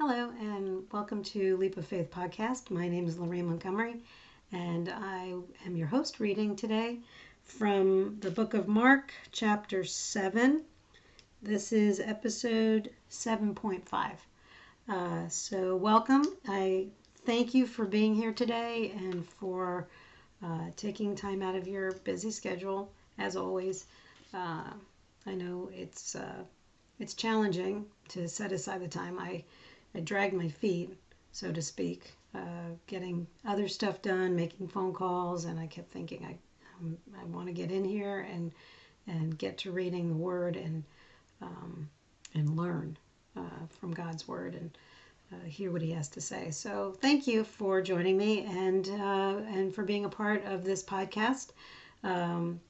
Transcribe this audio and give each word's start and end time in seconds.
Hello, 0.00 0.30
and 0.38 0.84
welcome 0.92 1.24
to 1.24 1.56
Leap 1.56 1.76
of 1.76 1.84
Faith 1.84 2.08
podcast. 2.08 2.70
My 2.70 2.88
name 2.88 3.08
is 3.08 3.18
Lorraine 3.18 3.46
Montgomery, 3.46 3.96
and 4.52 4.88
I 4.88 5.34
am 5.66 5.76
your 5.76 5.88
host 5.88 6.20
reading 6.20 6.54
today 6.54 7.00
from 7.42 8.16
the 8.20 8.30
book 8.30 8.54
of 8.54 8.68
Mark, 8.68 9.12
chapter 9.32 9.82
7. 9.82 10.62
This 11.42 11.72
is 11.72 11.98
episode 11.98 12.90
7.5. 13.10 14.12
Uh, 14.88 15.28
so, 15.28 15.74
welcome. 15.74 16.22
I 16.46 16.86
thank 17.26 17.52
you 17.52 17.66
for 17.66 17.84
being 17.84 18.14
here 18.14 18.32
today 18.32 18.92
and 18.96 19.26
for 19.26 19.88
uh, 20.44 20.66
taking 20.76 21.16
time 21.16 21.42
out 21.42 21.56
of 21.56 21.66
your 21.66 21.90
busy 22.04 22.30
schedule, 22.30 22.92
as 23.18 23.34
always. 23.34 23.86
Uh, 24.32 24.70
I 25.26 25.34
know 25.34 25.70
it's 25.74 26.14
uh, 26.14 26.44
it's 27.00 27.14
challenging 27.14 27.86
to 28.10 28.28
set 28.28 28.52
aside 28.52 28.80
the 28.80 28.86
time. 28.86 29.18
I 29.18 29.42
I 29.94 30.00
dragged 30.00 30.34
my 30.34 30.48
feet, 30.48 30.94
so 31.32 31.52
to 31.52 31.62
speak, 31.62 32.14
uh, 32.34 32.70
getting 32.86 33.26
other 33.46 33.68
stuff 33.68 34.02
done, 34.02 34.36
making 34.36 34.68
phone 34.68 34.92
calls, 34.92 35.44
and 35.44 35.58
I 35.58 35.66
kept 35.66 35.90
thinking 35.90 36.24
I 36.24 36.36
um, 36.80 36.96
I 37.20 37.24
want 37.24 37.46
to 37.46 37.52
get 37.52 37.70
in 37.70 37.84
here 37.84 38.20
and 38.20 38.52
and 39.06 39.38
get 39.38 39.58
to 39.58 39.72
reading 39.72 40.08
the 40.08 40.16
Word 40.16 40.56
and 40.56 40.84
um, 41.40 41.88
and 42.34 42.56
learn 42.56 42.96
uh, 43.36 43.66
from 43.80 43.92
God's 43.92 44.28
Word 44.28 44.54
and 44.54 44.76
uh, 45.32 45.46
hear 45.46 45.72
what 45.72 45.82
He 45.82 45.90
has 45.92 46.08
to 46.08 46.20
say. 46.20 46.50
So 46.50 46.94
thank 47.00 47.26
you 47.26 47.44
for 47.44 47.80
joining 47.80 48.16
me 48.16 48.44
and 48.44 48.88
uh, 48.88 49.40
and 49.48 49.74
for 49.74 49.84
being 49.84 50.04
a 50.04 50.10
part 50.10 50.44
of 50.44 50.64
this 50.64 50.82
podcast. 50.82 51.50
Um, 52.04 52.60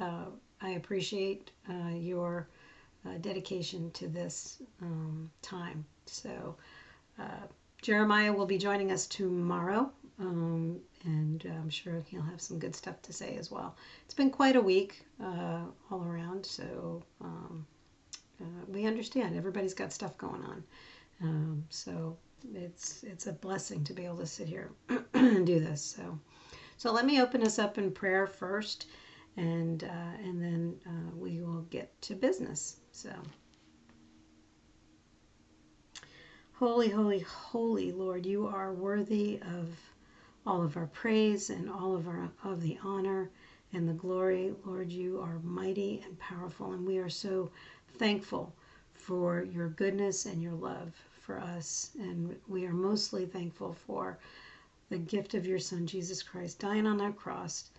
uh, 0.00 0.26
I 0.60 0.70
appreciate 0.70 1.50
uh, 1.68 1.94
your 1.94 2.48
dedication 3.20 3.90
to 3.92 4.06
this 4.06 4.60
um, 4.82 5.30
time. 5.40 5.84
So, 6.08 6.56
uh, 7.18 7.46
Jeremiah 7.80 8.32
will 8.32 8.46
be 8.46 8.58
joining 8.58 8.90
us 8.90 9.06
tomorrow, 9.06 9.92
um, 10.18 10.80
and 11.04 11.44
I'm 11.44 11.70
sure 11.70 12.02
he'll 12.08 12.22
have 12.22 12.40
some 12.40 12.58
good 12.58 12.74
stuff 12.74 13.00
to 13.02 13.12
say 13.12 13.36
as 13.36 13.50
well. 13.50 13.76
It's 14.04 14.14
been 14.14 14.30
quite 14.30 14.56
a 14.56 14.60
week 14.60 15.04
uh, 15.22 15.60
all 15.90 16.02
around, 16.02 16.44
so 16.44 17.02
um, 17.20 17.66
uh, 18.40 18.64
we 18.66 18.86
understand 18.86 19.36
everybody's 19.36 19.74
got 19.74 19.92
stuff 19.92 20.18
going 20.18 20.42
on. 20.42 20.64
Um, 21.22 21.64
so 21.70 22.16
it's 22.52 23.02
it's 23.04 23.26
a 23.26 23.32
blessing 23.32 23.84
to 23.84 23.92
be 23.92 24.04
able 24.04 24.18
to 24.18 24.26
sit 24.26 24.48
here 24.48 24.70
and 25.14 25.46
do 25.46 25.60
this. 25.60 25.82
So, 25.82 26.18
so 26.76 26.92
let 26.92 27.04
me 27.06 27.20
open 27.20 27.42
us 27.42 27.58
up 27.58 27.78
in 27.78 27.92
prayer 27.92 28.26
first, 28.26 28.86
and 29.36 29.84
uh, 29.84 30.22
and 30.24 30.42
then 30.42 30.80
uh, 30.86 31.16
we 31.16 31.40
will 31.40 31.62
get 31.70 32.00
to 32.02 32.14
business. 32.14 32.76
So. 32.90 33.10
Holy, 36.58 36.88
holy, 36.88 37.20
holy 37.20 37.92
Lord, 37.92 38.26
you 38.26 38.48
are 38.48 38.72
worthy 38.72 39.38
of 39.42 39.78
all 40.44 40.64
of 40.64 40.76
our 40.76 40.88
praise 40.88 41.50
and 41.50 41.70
all 41.70 41.94
of 41.94 42.08
our 42.08 42.32
of 42.42 42.60
the 42.60 42.76
honor 42.82 43.30
and 43.72 43.88
the 43.88 43.92
glory. 43.92 44.52
Lord, 44.64 44.90
you 44.90 45.20
are 45.20 45.38
mighty 45.44 46.02
and 46.04 46.18
powerful, 46.18 46.72
and 46.72 46.84
we 46.84 46.98
are 46.98 47.08
so 47.08 47.52
thankful 47.96 48.52
for 48.92 49.44
your 49.44 49.68
goodness 49.68 50.26
and 50.26 50.42
your 50.42 50.54
love 50.54 50.92
for 51.20 51.38
us. 51.38 51.90
And 52.00 52.34
we 52.48 52.66
are 52.66 52.72
mostly 52.72 53.24
thankful 53.24 53.74
for 53.86 54.18
the 54.88 54.98
gift 54.98 55.34
of 55.34 55.46
your 55.46 55.60
Son, 55.60 55.86
Jesus 55.86 56.24
Christ, 56.24 56.58
dying 56.58 56.88
on 56.88 56.98
that 56.98 57.14
cross 57.14 57.70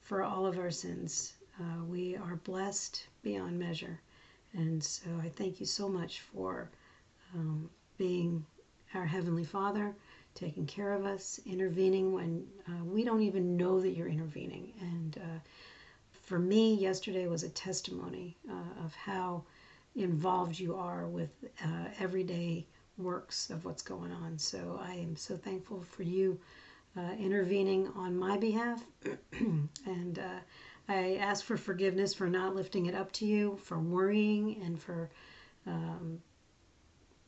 for 0.00 0.22
all 0.22 0.46
of 0.46 0.58
our 0.58 0.70
sins. 0.70 1.34
Uh, 1.60 1.84
we 1.84 2.16
are 2.16 2.36
blessed 2.36 3.06
beyond 3.22 3.58
measure. 3.58 4.00
And 4.54 4.82
so 4.82 5.10
I 5.22 5.28
thank 5.28 5.60
you 5.60 5.66
so 5.66 5.86
much 5.86 6.20
for 6.20 6.70
um, 7.34 7.68
being 7.98 8.44
our 8.94 9.04
Heavenly 9.04 9.44
Father, 9.44 9.94
taking 10.34 10.66
care 10.66 10.92
of 10.92 11.04
us, 11.04 11.40
intervening 11.46 12.12
when 12.12 12.46
uh, 12.68 12.84
we 12.84 13.04
don't 13.04 13.22
even 13.22 13.56
know 13.56 13.80
that 13.80 13.90
you're 13.90 14.08
intervening. 14.08 14.72
And 14.80 15.18
uh, 15.18 15.38
for 16.12 16.38
me, 16.38 16.74
yesterday 16.74 17.26
was 17.26 17.42
a 17.42 17.48
testimony 17.50 18.36
uh, 18.50 18.84
of 18.84 18.94
how 18.94 19.44
involved 19.96 20.58
you 20.58 20.74
are 20.74 21.06
with 21.06 21.30
uh, 21.64 21.88
everyday 21.98 22.66
works 22.96 23.50
of 23.50 23.64
what's 23.64 23.82
going 23.82 24.12
on. 24.12 24.38
So 24.38 24.80
I 24.82 24.94
am 24.94 25.16
so 25.16 25.36
thankful 25.36 25.82
for 25.82 26.02
you 26.02 26.38
uh, 26.96 27.12
intervening 27.18 27.88
on 27.96 28.16
my 28.16 28.36
behalf. 28.36 28.82
and 29.40 30.18
uh, 30.18 30.40
I 30.88 31.16
ask 31.16 31.44
for 31.44 31.56
forgiveness 31.56 32.14
for 32.14 32.28
not 32.28 32.54
lifting 32.54 32.86
it 32.86 32.94
up 32.94 33.12
to 33.12 33.26
you, 33.26 33.58
for 33.62 33.78
worrying, 33.78 34.60
and 34.64 34.80
for 34.80 35.10
um, 35.66 36.20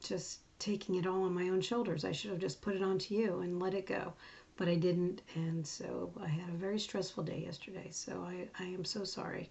just 0.03 0.41
taking 0.65 0.95
it 0.95 1.07
all 1.07 1.25
on 1.25 1.35
my 1.35 1.51
own 1.51 1.61
shoulders. 1.61 2.07
I 2.07 2.13
should 2.13 2.31
have 2.31 2.41
just 2.41 2.63
put 2.63 2.75
it 2.75 2.83
onto 2.83 3.15
you 3.15 3.41
and 3.41 3.61
let 3.61 3.75
it 3.75 3.87
go. 3.87 4.15
But 4.57 4.69
I 4.69 4.77
didn't, 4.77 5.21
and 5.35 5.67
so 5.67 6.11
I 6.23 6.27
had 6.27 6.49
a 6.49 6.57
very 6.57 6.79
stressful 6.79 7.25
day 7.25 7.43
yesterday. 7.45 7.89
So 7.91 8.27
I, 8.27 8.49
I 8.59 8.67
am 8.69 8.85
so 8.85 9.05
sorry 9.05 9.51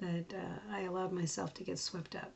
that 0.00 0.32
uh, 0.32 0.74
I 0.74 0.82
allowed 0.82 1.12
myself 1.12 1.52
to 1.54 1.64
get 1.64 1.78
swept 1.78 2.14
up. 2.14 2.32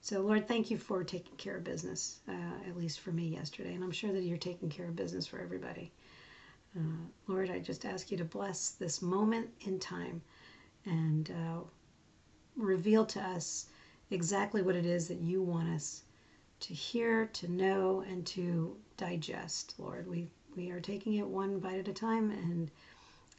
So, 0.00 0.20
Lord, 0.20 0.48
thank 0.48 0.70
you 0.70 0.78
for 0.78 1.04
taking 1.04 1.36
care 1.36 1.56
of 1.56 1.64
business, 1.64 2.20
uh, 2.28 2.68
at 2.68 2.78
least 2.78 3.00
for 3.00 3.10
me 3.12 3.28
yesterday. 3.28 3.74
And 3.74 3.84
I'm 3.84 3.90
sure 3.90 4.12
that 4.12 4.22
you're 4.22 4.38
taking 4.38 4.70
care 4.70 4.86
of 4.86 4.96
business 4.96 5.26
for 5.26 5.38
everybody. 5.38 5.92
Uh, 6.74 7.04
Lord, 7.26 7.50
I 7.50 7.58
just 7.58 7.84
ask 7.84 8.10
you 8.10 8.16
to 8.16 8.24
bless 8.24 8.70
this 8.70 9.02
moment 9.02 9.48
in 9.66 9.78
time 9.78 10.22
and 10.86 11.30
uh, 11.30 11.60
reveal 12.56 13.04
to 13.06 13.20
us 13.20 13.66
exactly 14.10 14.62
what 14.62 14.76
it 14.76 14.86
is 14.86 15.08
that 15.08 15.20
you 15.20 15.42
want 15.42 15.68
us 15.68 16.04
to 16.60 16.74
hear, 16.74 17.26
to 17.26 17.50
know, 17.50 18.04
and 18.08 18.26
to 18.26 18.76
digest, 18.96 19.74
Lord. 19.78 20.08
We, 20.08 20.28
we 20.56 20.70
are 20.70 20.80
taking 20.80 21.14
it 21.14 21.26
one 21.26 21.58
bite 21.58 21.78
at 21.78 21.88
a 21.88 21.92
time 21.92 22.30
and 22.30 22.70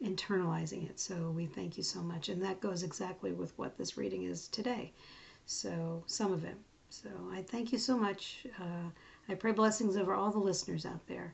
internalizing 0.04 0.90
it. 0.90 1.00
So 1.00 1.32
we 1.32 1.46
thank 1.46 1.78
you 1.78 1.84
so 1.84 2.02
much. 2.02 2.30
And 2.30 2.42
that 2.44 2.62
goes 2.62 2.84
exactly 2.84 3.32
with 3.32 3.58
what 3.58 3.78
this 3.78 3.98
reading 3.98 4.24
is 4.24 4.48
today. 4.48 4.92
So, 5.46 6.04
some 6.08 6.32
of 6.32 6.44
it. 6.44 6.56
So 6.90 7.10
I 7.32 7.42
thank 7.42 7.72
you 7.72 7.78
so 7.78 7.98
much. 7.98 8.46
Uh, 8.60 8.90
I 9.30 9.36
pray 9.36 9.54
blessings 9.54 9.96
over 9.96 10.14
all 10.14 10.32
the 10.32 10.40
listeners 10.40 10.86
out 10.86 11.06
there. 11.08 11.34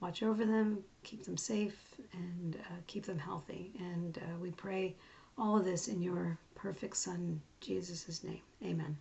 Watch 0.00 0.22
over 0.22 0.44
them, 0.44 0.84
keep 1.02 1.24
them 1.24 1.36
safe, 1.36 1.94
and 2.12 2.56
uh, 2.56 2.74
keep 2.86 3.04
them 3.06 3.18
healthy. 3.18 3.72
And 3.78 4.18
uh, 4.18 4.38
we 4.40 4.50
pray 4.50 4.94
all 5.38 5.58
of 5.58 5.64
this 5.64 5.88
in 5.88 6.02
your 6.02 6.38
perfect 6.54 6.96
Son, 6.96 7.40
Jesus' 7.60 8.22
name. 8.22 8.42
Amen. 8.64 8.96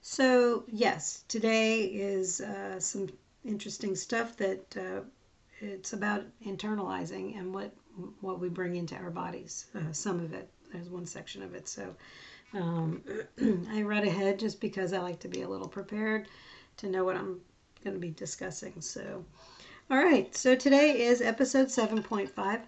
So, 0.00 0.64
yes, 0.68 1.24
today 1.28 1.82
is 1.82 2.40
uh, 2.40 2.78
some 2.80 3.08
interesting 3.44 3.94
stuff 3.94 4.36
that 4.36 4.76
uh, 4.76 5.00
it's 5.60 5.92
about 5.92 6.24
internalizing 6.44 7.38
and 7.38 7.52
what 7.52 7.72
what 8.20 8.38
we 8.38 8.48
bring 8.48 8.76
into 8.76 8.94
our 8.94 9.10
bodies. 9.10 9.66
Uh, 9.74 9.90
some 9.90 10.20
of 10.20 10.32
it, 10.32 10.48
there's 10.72 10.88
one 10.88 11.04
section 11.04 11.42
of 11.42 11.54
it. 11.54 11.68
So, 11.68 11.94
um, 12.54 13.02
I 13.70 13.82
read 13.82 14.04
ahead 14.04 14.38
just 14.38 14.60
because 14.60 14.92
I 14.92 14.98
like 14.98 15.18
to 15.20 15.28
be 15.28 15.42
a 15.42 15.48
little 15.48 15.68
prepared 15.68 16.28
to 16.78 16.88
know 16.88 17.04
what 17.04 17.16
I'm 17.16 17.40
going 17.82 17.94
to 17.94 18.00
be 18.00 18.10
discussing. 18.10 18.80
So, 18.80 19.24
all 19.90 19.98
right, 19.98 20.34
so 20.36 20.54
today 20.54 21.02
is 21.06 21.20
episode 21.20 21.68
7.5, 21.68 22.60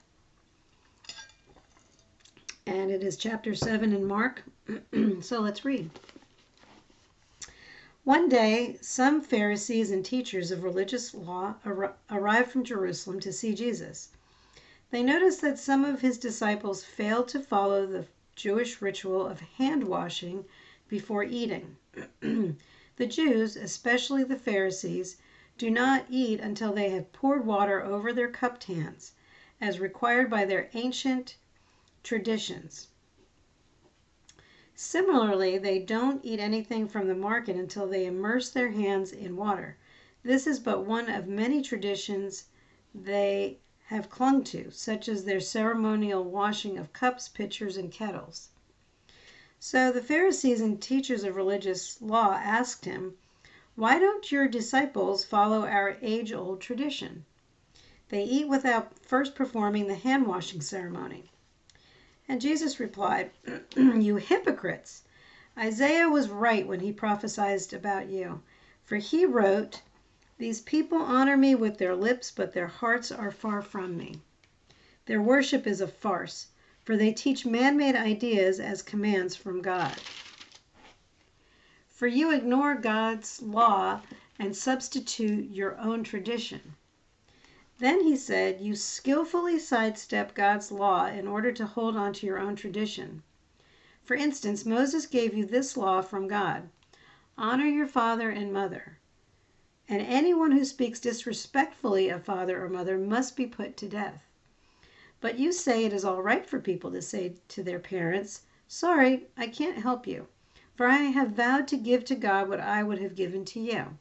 and 2.66 2.90
it 2.90 3.02
is 3.04 3.16
chapter 3.16 3.54
7 3.54 3.92
in 3.92 4.04
Mark. 4.04 4.42
so, 5.20 5.40
let's 5.40 5.64
read. 5.64 5.90
One 8.04 8.30
day, 8.30 8.78
some 8.80 9.20
Pharisees 9.20 9.90
and 9.90 10.02
teachers 10.02 10.50
of 10.50 10.62
religious 10.62 11.12
law 11.12 11.56
arrived 12.10 12.50
from 12.50 12.64
Jerusalem 12.64 13.20
to 13.20 13.30
see 13.30 13.54
Jesus. 13.54 14.08
They 14.90 15.02
noticed 15.02 15.42
that 15.42 15.58
some 15.58 15.84
of 15.84 16.00
his 16.00 16.16
disciples 16.16 16.82
failed 16.82 17.28
to 17.28 17.40
follow 17.40 17.84
the 17.86 18.06
Jewish 18.34 18.80
ritual 18.80 19.26
of 19.26 19.40
hand 19.40 19.84
washing 19.84 20.46
before 20.88 21.24
eating. 21.24 21.76
the 22.22 23.06
Jews, 23.06 23.54
especially 23.54 24.24
the 24.24 24.34
Pharisees, 24.34 25.18
do 25.58 25.68
not 25.68 26.06
eat 26.08 26.40
until 26.40 26.72
they 26.72 26.88
have 26.88 27.12
poured 27.12 27.44
water 27.44 27.82
over 27.84 28.14
their 28.14 28.30
cupped 28.30 28.64
hands, 28.64 29.12
as 29.60 29.78
required 29.78 30.30
by 30.30 30.46
their 30.46 30.70
ancient 30.72 31.36
traditions. 32.02 32.88
Similarly, 34.82 35.58
they 35.58 35.78
don't 35.78 36.24
eat 36.24 36.40
anything 36.40 36.88
from 36.88 37.06
the 37.06 37.14
market 37.14 37.54
until 37.54 37.86
they 37.86 38.06
immerse 38.06 38.48
their 38.48 38.70
hands 38.70 39.12
in 39.12 39.36
water. 39.36 39.76
This 40.22 40.46
is 40.46 40.58
but 40.58 40.86
one 40.86 41.10
of 41.10 41.26
many 41.28 41.60
traditions 41.60 42.46
they 42.94 43.58
have 43.88 44.08
clung 44.08 44.42
to, 44.44 44.70
such 44.70 45.06
as 45.06 45.24
their 45.26 45.38
ceremonial 45.38 46.24
washing 46.24 46.78
of 46.78 46.94
cups, 46.94 47.28
pitchers, 47.28 47.76
and 47.76 47.92
kettles. 47.92 48.48
So 49.58 49.92
the 49.92 50.00
Pharisees 50.00 50.62
and 50.62 50.80
teachers 50.80 51.24
of 51.24 51.36
religious 51.36 52.00
law 52.00 52.40
asked 52.42 52.86
him, 52.86 53.18
Why 53.76 53.98
don't 53.98 54.32
your 54.32 54.48
disciples 54.48 55.26
follow 55.26 55.66
our 55.66 55.98
age 56.00 56.32
old 56.32 56.62
tradition? 56.62 57.26
They 58.08 58.24
eat 58.24 58.48
without 58.48 58.98
first 58.98 59.34
performing 59.34 59.88
the 59.88 59.96
hand 59.96 60.26
washing 60.26 60.62
ceremony. 60.62 61.30
And 62.30 62.40
Jesus 62.40 62.78
replied, 62.78 63.32
You 63.76 64.14
hypocrites! 64.14 65.02
Isaiah 65.58 66.08
was 66.08 66.28
right 66.28 66.64
when 66.64 66.78
he 66.78 66.92
prophesied 66.92 67.72
about 67.72 68.08
you. 68.08 68.40
For 68.84 68.98
he 68.98 69.24
wrote, 69.24 69.82
These 70.38 70.60
people 70.60 70.98
honor 70.98 71.36
me 71.36 71.56
with 71.56 71.78
their 71.78 71.96
lips, 71.96 72.30
but 72.30 72.52
their 72.52 72.68
hearts 72.68 73.10
are 73.10 73.32
far 73.32 73.62
from 73.62 73.96
me. 73.96 74.20
Their 75.06 75.20
worship 75.20 75.66
is 75.66 75.80
a 75.80 75.88
farce, 75.88 76.46
for 76.84 76.96
they 76.96 77.12
teach 77.12 77.44
man 77.44 77.76
made 77.76 77.96
ideas 77.96 78.60
as 78.60 78.80
commands 78.80 79.34
from 79.34 79.60
God. 79.60 79.96
For 81.88 82.06
you 82.06 82.30
ignore 82.30 82.76
God's 82.76 83.42
law 83.42 84.02
and 84.38 84.56
substitute 84.56 85.50
your 85.50 85.76
own 85.78 86.04
tradition. 86.04 86.76
Then 87.80 88.02
he 88.02 88.14
said, 88.14 88.60
You 88.60 88.76
skillfully 88.76 89.58
sidestep 89.58 90.34
God's 90.34 90.70
law 90.70 91.06
in 91.06 91.26
order 91.26 91.50
to 91.52 91.64
hold 91.64 91.96
on 91.96 92.12
to 92.12 92.26
your 92.26 92.38
own 92.38 92.54
tradition. 92.54 93.22
For 94.04 94.14
instance, 94.14 94.66
Moses 94.66 95.06
gave 95.06 95.32
you 95.32 95.46
this 95.46 95.78
law 95.78 96.02
from 96.02 96.28
God 96.28 96.68
honor 97.38 97.64
your 97.64 97.86
father 97.86 98.28
and 98.28 98.52
mother. 98.52 98.98
And 99.88 100.02
anyone 100.02 100.52
who 100.52 100.66
speaks 100.66 101.00
disrespectfully 101.00 102.10
of 102.10 102.22
father 102.22 102.62
or 102.62 102.68
mother 102.68 102.98
must 102.98 103.34
be 103.34 103.46
put 103.46 103.78
to 103.78 103.88
death. 103.88 104.20
But 105.22 105.38
you 105.38 105.50
say 105.50 105.86
it 105.86 105.94
is 105.94 106.04
all 106.04 106.22
right 106.22 106.44
for 106.44 106.60
people 106.60 106.92
to 106.92 107.00
say 107.00 107.36
to 107.48 107.62
their 107.62 107.80
parents, 107.80 108.42
Sorry, 108.68 109.28
I 109.38 109.46
can't 109.46 109.78
help 109.78 110.06
you, 110.06 110.28
for 110.74 110.86
I 110.86 110.96
have 110.96 111.30
vowed 111.30 111.66
to 111.68 111.78
give 111.78 112.04
to 112.04 112.14
God 112.14 112.46
what 112.50 112.60
I 112.60 112.82
would 112.82 113.00
have 113.00 113.14
given 113.14 113.46
to 113.46 113.60
you. 113.60 113.96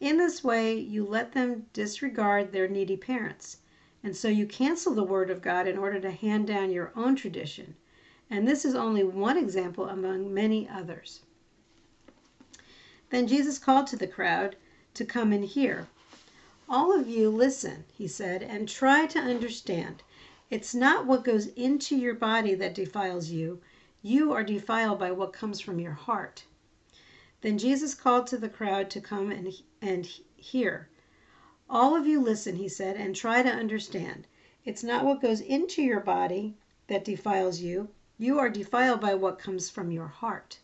In 0.00 0.18
this 0.18 0.42
way, 0.42 0.76
you 0.78 1.04
let 1.04 1.32
them 1.32 1.66
disregard 1.72 2.52
their 2.52 2.68
needy 2.68 2.96
parents. 2.96 3.58
And 4.02 4.16
so 4.16 4.28
you 4.28 4.46
cancel 4.46 4.94
the 4.94 5.02
word 5.02 5.30
of 5.30 5.40
God 5.40 5.66
in 5.66 5.78
order 5.78 6.00
to 6.00 6.10
hand 6.10 6.46
down 6.46 6.70
your 6.70 6.92
own 6.94 7.16
tradition. 7.16 7.76
And 8.28 8.46
this 8.46 8.64
is 8.64 8.74
only 8.74 9.04
one 9.04 9.38
example 9.38 9.88
among 9.88 10.34
many 10.34 10.68
others. 10.68 11.20
Then 13.10 13.26
Jesus 13.26 13.58
called 13.58 13.86
to 13.88 13.96
the 13.96 14.06
crowd 14.06 14.56
to 14.94 15.04
come 15.04 15.32
and 15.32 15.44
hear. 15.44 15.86
All 16.68 16.98
of 16.98 17.08
you 17.08 17.30
listen, 17.30 17.84
he 17.92 18.08
said, 18.08 18.42
and 18.42 18.68
try 18.68 19.06
to 19.06 19.18
understand. 19.18 20.02
It's 20.50 20.74
not 20.74 21.06
what 21.06 21.24
goes 21.24 21.46
into 21.48 21.96
your 21.96 22.14
body 22.14 22.54
that 22.54 22.74
defiles 22.74 23.30
you. 23.30 23.60
You 24.02 24.32
are 24.32 24.42
defiled 24.42 24.98
by 24.98 25.12
what 25.12 25.32
comes 25.32 25.60
from 25.60 25.78
your 25.78 25.92
heart. 25.92 26.44
Then 27.44 27.58
Jesus 27.58 27.92
called 27.92 28.26
to 28.28 28.38
the 28.38 28.48
crowd 28.48 28.88
to 28.88 29.02
come 29.02 29.30
and, 29.30 29.52
and 29.82 30.06
hear. 30.34 30.88
All 31.68 31.94
of 31.94 32.06
you 32.06 32.18
listen, 32.18 32.56
he 32.56 32.70
said, 32.70 32.96
and 32.96 33.14
try 33.14 33.42
to 33.42 33.50
understand. 33.50 34.26
It's 34.64 34.82
not 34.82 35.04
what 35.04 35.20
goes 35.20 35.42
into 35.42 35.82
your 35.82 36.00
body 36.00 36.56
that 36.86 37.04
defiles 37.04 37.60
you. 37.60 37.90
You 38.16 38.38
are 38.38 38.48
defiled 38.48 39.02
by 39.02 39.14
what 39.14 39.38
comes 39.38 39.68
from 39.68 39.90
your 39.90 40.06
heart. 40.06 40.60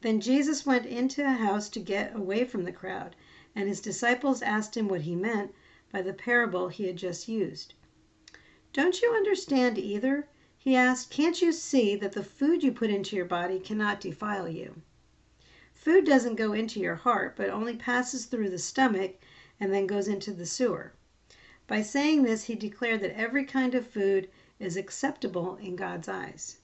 Then 0.00 0.20
Jesus 0.20 0.64
went 0.64 0.86
into 0.86 1.26
a 1.26 1.30
house 1.30 1.68
to 1.70 1.80
get 1.80 2.14
away 2.14 2.44
from 2.44 2.62
the 2.62 2.70
crowd, 2.70 3.16
and 3.56 3.68
his 3.68 3.80
disciples 3.80 4.42
asked 4.42 4.76
him 4.76 4.86
what 4.86 5.00
he 5.00 5.16
meant 5.16 5.52
by 5.90 6.02
the 6.02 6.12
parable 6.12 6.68
he 6.68 6.86
had 6.86 6.98
just 6.98 7.26
used. 7.26 7.74
Don't 8.72 9.02
you 9.02 9.12
understand 9.12 9.76
either? 9.76 10.28
He 10.56 10.76
asked. 10.76 11.10
Can't 11.10 11.42
you 11.42 11.50
see 11.50 11.96
that 11.96 12.12
the 12.12 12.22
food 12.22 12.62
you 12.62 12.70
put 12.70 12.90
into 12.90 13.16
your 13.16 13.24
body 13.24 13.58
cannot 13.58 14.00
defile 14.00 14.48
you? 14.48 14.82
Food 15.80 16.04
doesn't 16.04 16.34
go 16.34 16.52
into 16.52 16.78
your 16.78 16.96
heart, 16.96 17.36
but 17.36 17.48
only 17.48 17.74
passes 17.74 18.26
through 18.26 18.50
the 18.50 18.58
stomach 18.58 19.16
and 19.58 19.72
then 19.72 19.86
goes 19.86 20.08
into 20.08 20.30
the 20.30 20.44
sewer. 20.44 20.92
By 21.66 21.80
saying 21.80 22.22
this, 22.22 22.44
he 22.44 22.54
declared 22.54 23.00
that 23.00 23.16
every 23.18 23.46
kind 23.46 23.74
of 23.74 23.86
food 23.86 24.28
is 24.58 24.76
acceptable 24.76 25.56
in 25.56 25.76
God's 25.76 26.06
eyes. 26.06 26.58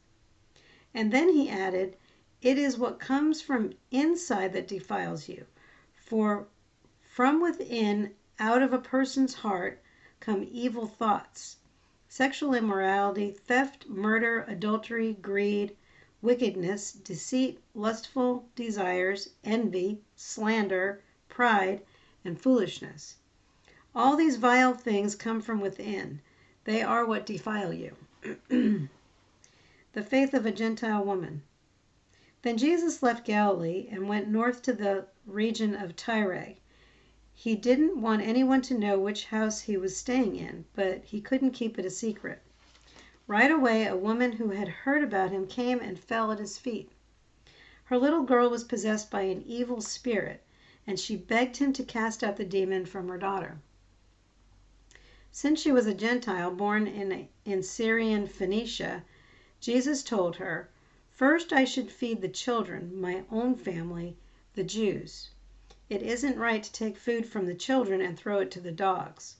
And 0.92 1.14
then 1.14 1.30
he 1.30 1.48
added, 1.48 1.96
It 2.42 2.58
is 2.58 2.76
what 2.76 3.00
comes 3.00 3.40
from 3.40 3.72
inside 3.90 4.52
that 4.52 4.68
defiles 4.68 5.30
you. 5.30 5.46
For 5.94 6.48
from 7.00 7.40
within, 7.40 8.14
out 8.38 8.60
of 8.62 8.74
a 8.74 8.78
person's 8.78 9.36
heart, 9.36 9.82
come 10.20 10.46
evil 10.50 10.86
thoughts, 10.86 11.56
sexual 12.06 12.52
immorality, 12.52 13.30
theft, 13.30 13.88
murder, 13.88 14.44
adultery, 14.46 15.14
greed 15.14 15.74
wickedness, 16.26 16.90
deceit, 16.90 17.60
lustful 17.72 18.48
desires, 18.56 19.30
envy, 19.44 20.00
slander, 20.16 21.00
pride, 21.28 21.80
and 22.24 22.40
foolishness. 22.40 23.14
All 23.94 24.16
these 24.16 24.34
vile 24.34 24.74
things 24.74 25.14
come 25.14 25.40
from 25.40 25.60
within. 25.60 26.20
They 26.64 26.82
are 26.82 27.06
what 27.06 27.26
defile 27.26 27.72
you. 27.72 27.94
the 29.92 30.02
faith 30.02 30.34
of 30.34 30.44
a 30.44 30.50
Gentile 30.50 31.04
woman. 31.04 31.42
Then 32.42 32.58
Jesus 32.58 33.04
left 33.04 33.24
Galilee 33.24 33.86
and 33.88 34.08
went 34.08 34.26
north 34.26 34.62
to 34.62 34.72
the 34.72 35.06
region 35.26 35.76
of 35.76 35.94
Tyre. 35.94 36.56
He 37.34 37.54
didn't 37.54 38.00
want 38.02 38.22
anyone 38.22 38.62
to 38.62 38.76
know 38.76 38.98
which 38.98 39.26
house 39.26 39.60
he 39.60 39.76
was 39.76 39.96
staying 39.96 40.34
in, 40.34 40.64
but 40.74 41.04
he 41.04 41.20
couldn't 41.20 41.52
keep 41.52 41.78
it 41.78 41.84
a 41.84 41.90
secret. 41.90 42.42
Right 43.28 43.50
away 43.50 43.84
a 43.86 43.96
woman 43.96 44.34
who 44.34 44.50
had 44.50 44.68
heard 44.68 45.02
about 45.02 45.32
him 45.32 45.48
came 45.48 45.80
and 45.80 45.98
fell 45.98 46.30
at 46.30 46.38
his 46.38 46.58
feet. 46.58 46.88
Her 47.86 47.98
little 47.98 48.22
girl 48.22 48.48
was 48.48 48.62
possessed 48.62 49.10
by 49.10 49.22
an 49.22 49.42
evil 49.44 49.80
spirit, 49.80 50.44
and 50.86 50.96
she 50.96 51.16
begged 51.16 51.56
him 51.56 51.72
to 51.72 51.82
cast 51.82 52.22
out 52.22 52.36
the 52.36 52.44
demon 52.44 52.86
from 52.86 53.08
her 53.08 53.18
daughter. 53.18 53.58
Since 55.32 55.60
she 55.60 55.72
was 55.72 55.86
a 55.88 55.92
Gentile 55.92 56.52
born 56.52 56.86
in, 56.86 57.26
in 57.44 57.64
Syrian 57.64 58.28
Phoenicia, 58.28 59.02
Jesus 59.58 60.04
told 60.04 60.36
her, 60.36 60.68
First 61.10 61.52
I 61.52 61.64
should 61.64 61.90
feed 61.90 62.20
the 62.20 62.28
children, 62.28 62.92
my 63.00 63.24
own 63.28 63.56
family, 63.56 64.16
the 64.54 64.62
Jews. 64.62 65.30
It 65.90 66.00
isn't 66.00 66.38
right 66.38 66.62
to 66.62 66.72
take 66.72 66.96
food 66.96 67.26
from 67.26 67.46
the 67.46 67.56
children 67.56 68.00
and 68.00 68.16
throw 68.16 68.38
it 68.38 68.52
to 68.52 68.60
the 68.60 68.70
dogs. 68.70 69.34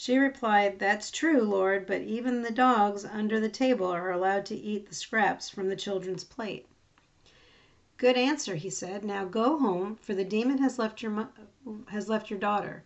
She 0.00 0.16
replied, 0.16 0.78
That's 0.78 1.10
true, 1.10 1.40
Lord, 1.40 1.84
but 1.84 2.02
even 2.02 2.42
the 2.42 2.52
dogs 2.52 3.04
under 3.04 3.40
the 3.40 3.48
table 3.48 3.88
are 3.88 4.12
allowed 4.12 4.46
to 4.46 4.54
eat 4.54 4.88
the 4.88 4.94
scraps 4.94 5.50
from 5.50 5.68
the 5.68 5.74
children's 5.74 6.22
plate. 6.22 6.66
Good 7.96 8.16
answer, 8.16 8.54
he 8.54 8.70
said. 8.70 9.04
Now 9.04 9.24
go 9.24 9.58
home, 9.58 9.96
for 9.96 10.14
the 10.14 10.24
demon 10.24 10.58
has 10.58 10.78
left 10.78 11.02
your 11.02 11.30
has 11.88 12.08
left 12.08 12.30
your 12.30 12.38
daughter. 12.38 12.84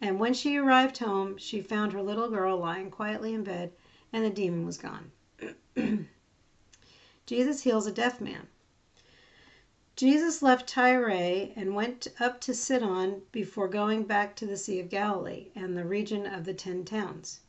And 0.00 0.20
when 0.20 0.34
she 0.34 0.56
arrived 0.56 0.98
home, 0.98 1.36
she 1.36 1.60
found 1.60 1.92
her 1.94 2.00
little 2.00 2.30
girl 2.30 2.56
lying 2.58 2.92
quietly 2.92 3.34
in 3.34 3.42
bed, 3.42 3.72
and 4.12 4.24
the 4.24 4.30
demon 4.30 4.64
was 4.64 4.78
gone. 4.78 5.10
Jesus 7.26 7.62
heals 7.64 7.88
a 7.88 7.92
deaf 7.92 8.20
man. 8.20 8.46
Jesus 9.94 10.40
left 10.40 10.66
Tyre 10.66 11.10
and 11.54 11.74
went 11.74 12.08
up 12.18 12.40
to 12.40 12.54
Sidon 12.54 13.20
before 13.30 13.68
going 13.68 14.04
back 14.04 14.34
to 14.36 14.46
the 14.46 14.56
Sea 14.56 14.80
of 14.80 14.88
Galilee 14.88 15.50
and 15.54 15.76
the 15.76 15.84
region 15.84 16.24
of 16.24 16.46
the 16.46 16.54
Ten 16.54 16.82
Towns. 16.82 17.40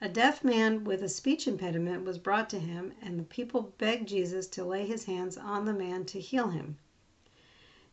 A 0.00 0.08
deaf 0.08 0.42
man 0.42 0.84
with 0.84 1.02
a 1.02 1.10
speech 1.10 1.46
impediment 1.46 2.06
was 2.06 2.16
brought 2.16 2.48
to 2.50 2.58
him, 2.58 2.94
and 3.02 3.18
the 3.18 3.22
people 3.24 3.74
begged 3.76 4.08
Jesus 4.08 4.46
to 4.46 4.64
lay 4.64 4.86
his 4.86 5.04
hands 5.04 5.36
on 5.36 5.66
the 5.66 5.74
man 5.74 6.06
to 6.06 6.20
heal 6.20 6.48
him. 6.48 6.78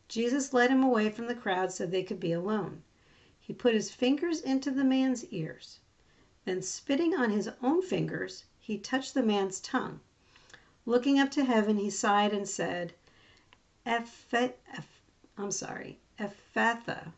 Jesus 0.07 0.53
led 0.53 0.69
him 0.69 0.83
away 0.83 1.09
from 1.09 1.27
the 1.27 1.35
crowd 1.35 1.73
so 1.73 1.85
they 1.85 2.01
could 2.01 2.19
be 2.21 2.31
alone. 2.31 2.83
He 3.41 3.51
put 3.51 3.73
his 3.73 3.91
fingers 3.91 4.39
into 4.39 4.71
the 4.71 4.85
man's 4.85 5.25
ears. 5.25 5.79
Then, 6.45 6.61
spitting 6.61 7.13
on 7.13 7.29
his 7.29 7.49
own 7.61 7.81
fingers, 7.81 8.45
he 8.57 8.77
touched 8.77 9.13
the 9.13 9.21
man's 9.21 9.59
tongue. 9.59 9.99
Looking 10.85 11.19
up 11.19 11.29
to 11.31 11.43
heaven, 11.43 11.77
he 11.77 11.89
sighed 11.89 12.31
and 12.31 12.47
said, 12.47 12.93
Eph- 13.85 14.35
I'm 15.37 15.51
sorry, 15.51 15.97
Ephphatha. 16.19 17.13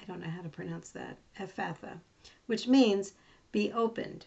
I 0.00 0.04
don't 0.06 0.20
know 0.20 0.28
how 0.28 0.42
to 0.42 0.48
pronounce 0.48 0.90
that. 0.90 1.16
Ephphatha, 1.38 2.00
which 2.46 2.66
means 2.66 3.14
be 3.52 3.72
opened. 3.72 4.26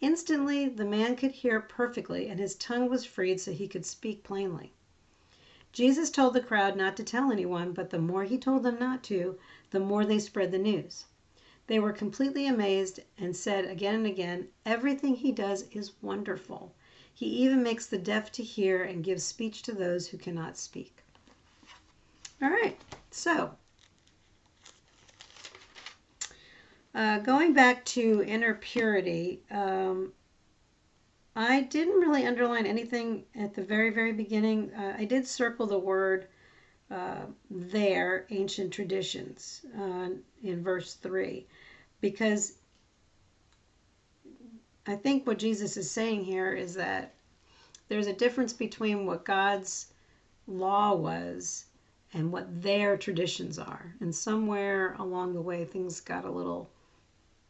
Instantly, 0.00 0.68
the 0.68 0.84
man 0.84 1.16
could 1.16 1.30
hear 1.30 1.60
perfectly, 1.60 2.28
and 2.28 2.38
his 2.38 2.56
tongue 2.56 2.90
was 2.90 3.04
freed 3.04 3.40
so 3.40 3.52
he 3.52 3.66
could 3.68 3.86
speak 3.86 4.22
plainly. 4.22 4.72
Jesus 5.72 6.10
told 6.10 6.34
the 6.34 6.42
crowd 6.42 6.76
not 6.76 6.96
to 6.98 7.04
tell 7.04 7.32
anyone, 7.32 7.72
but 7.72 7.88
the 7.88 7.98
more 7.98 8.24
he 8.24 8.36
told 8.36 8.64
them 8.64 8.78
not 8.78 9.02
to, 9.04 9.38
the 9.70 9.80
more 9.80 10.04
they 10.04 10.18
spread 10.18 10.50
the 10.50 10.58
news. 10.58 11.06
They 11.68 11.78
were 11.78 11.92
completely 11.92 12.46
amazed 12.46 13.00
and 13.16 13.34
said 13.34 13.64
again 13.64 13.94
and 13.94 14.06
again, 14.06 14.48
Everything 14.66 15.14
he 15.14 15.32
does 15.32 15.62
is 15.70 15.92
wonderful. 16.02 16.74
He 17.14 17.26
even 17.26 17.62
makes 17.62 17.86
the 17.86 17.98
deaf 17.98 18.32
to 18.32 18.42
hear 18.42 18.82
and 18.82 19.04
gives 19.04 19.22
speech 19.22 19.62
to 19.62 19.72
those 19.72 20.08
who 20.08 20.18
cannot 20.18 20.56
speak. 20.56 20.96
All 22.40 22.50
right, 22.50 22.76
so 23.10 23.52
uh, 26.94 27.18
going 27.18 27.52
back 27.52 27.84
to 27.86 28.24
inner 28.26 28.54
purity, 28.54 29.42
um, 29.50 30.12
I 31.34 31.62
didn't 31.62 32.00
really 32.00 32.26
underline 32.26 32.66
anything 32.66 33.24
at 33.34 33.54
the 33.54 33.62
very, 33.62 33.90
very 33.90 34.12
beginning. 34.12 34.72
Uh, 34.74 34.96
I 34.98 35.04
did 35.04 35.26
circle 35.26 35.66
the 35.66 35.78
word 35.78 36.26
uh, 36.90 37.22
there, 37.50 38.26
ancient 38.30 38.72
traditions, 38.72 39.64
uh, 39.78 40.10
in 40.42 40.62
verse 40.62 40.94
3, 40.94 41.46
because 42.02 42.58
I 44.86 44.96
think 44.96 45.26
what 45.26 45.38
Jesus 45.38 45.76
is 45.76 45.90
saying 45.90 46.24
here 46.24 46.52
is 46.52 46.74
that 46.74 47.14
there's 47.88 48.06
a 48.06 48.12
difference 48.12 48.52
between 48.52 49.06
what 49.06 49.24
God's 49.24 49.92
law 50.46 50.94
was 50.94 51.66
and 52.12 52.32
what 52.32 52.62
their 52.62 52.96
traditions 52.96 53.58
are. 53.58 53.94
And 54.00 54.14
somewhere 54.14 54.94
along 54.98 55.34
the 55.34 55.40
way, 55.40 55.64
things 55.64 56.00
got 56.00 56.24
a 56.24 56.30
little 56.30 56.70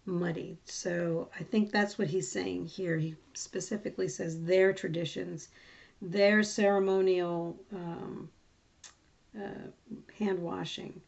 muddy. 0.04 0.58
So 0.64 1.28
I 1.38 1.42
think 1.42 1.70
that's 1.70 1.98
what 1.98 2.08
he's 2.08 2.30
saying 2.30 2.66
here. 2.66 2.98
He 2.98 3.16
specifically 3.34 4.08
says 4.08 4.42
their 4.42 4.72
traditions, 4.72 5.48
their 6.00 6.42
ceremonial 6.42 7.56
um, 7.72 8.28
uh, 9.38 9.70
hand 10.18 10.38
washing. 10.38 11.00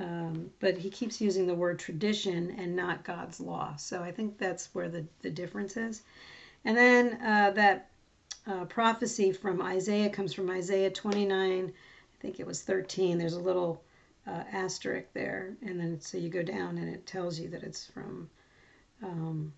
Um, 0.00 0.50
but 0.60 0.78
he 0.78 0.90
keeps 0.90 1.20
using 1.20 1.46
the 1.46 1.54
word 1.54 1.78
tradition 1.78 2.54
and 2.58 2.76
not 2.76 3.04
God's 3.04 3.40
law. 3.40 3.74
So 3.76 4.02
I 4.02 4.12
think 4.12 4.38
that's 4.38 4.72
where 4.72 4.88
the, 4.88 5.04
the 5.22 5.30
difference 5.30 5.76
is. 5.76 6.02
And 6.64 6.76
then 6.76 7.20
uh, 7.22 7.50
that 7.52 7.90
uh, 8.46 8.64
prophecy 8.66 9.32
from 9.32 9.60
Isaiah 9.60 10.08
comes 10.08 10.32
from 10.32 10.50
Isaiah 10.50 10.90
29, 10.90 11.72
I 11.72 12.22
think 12.22 12.40
it 12.40 12.46
was 12.46 12.62
13. 12.62 13.18
There's 13.18 13.34
a 13.34 13.40
little 13.40 13.82
uh, 14.26 14.44
asterisk 14.52 15.08
there. 15.14 15.56
And 15.62 15.78
then 15.80 16.00
so 16.00 16.18
you 16.18 16.28
go 16.28 16.42
down 16.42 16.78
and 16.78 16.88
it 16.88 17.06
tells 17.06 17.38
you 17.38 17.48
that 17.50 17.62
it's 17.62 17.86
from 17.86 18.28
um, 19.02 19.52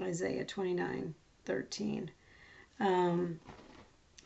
Isaiah 0.00 0.44
29, 0.44 1.14
13. 1.44 2.10
Um, 2.80 3.40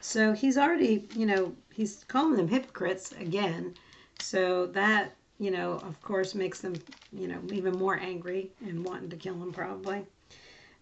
so 0.00 0.32
he's 0.32 0.56
already, 0.56 1.08
you 1.14 1.26
know, 1.26 1.54
he's 1.72 2.04
calling 2.04 2.36
them 2.36 2.48
hypocrites 2.48 3.12
again. 3.12 3.74
So 4.20 4.66
that, 4.66 5.16
you 5.38 5.50
know, 5.50 5.72
of 5.72 6.00
course 6.02 6.34
makes 6.34 6.60
them, 6.60 6.74
you 7.12 7.28
know, 7.28 7.40
even 7.52 7.72
more 7.74 7.98
angry 7.98 8.50
and 8.66 8.84
wanting 8.84 9.10
to 9.10 9.16
kill 9.16 9.34
him 9.34 9.52
probably. 9.52 10.04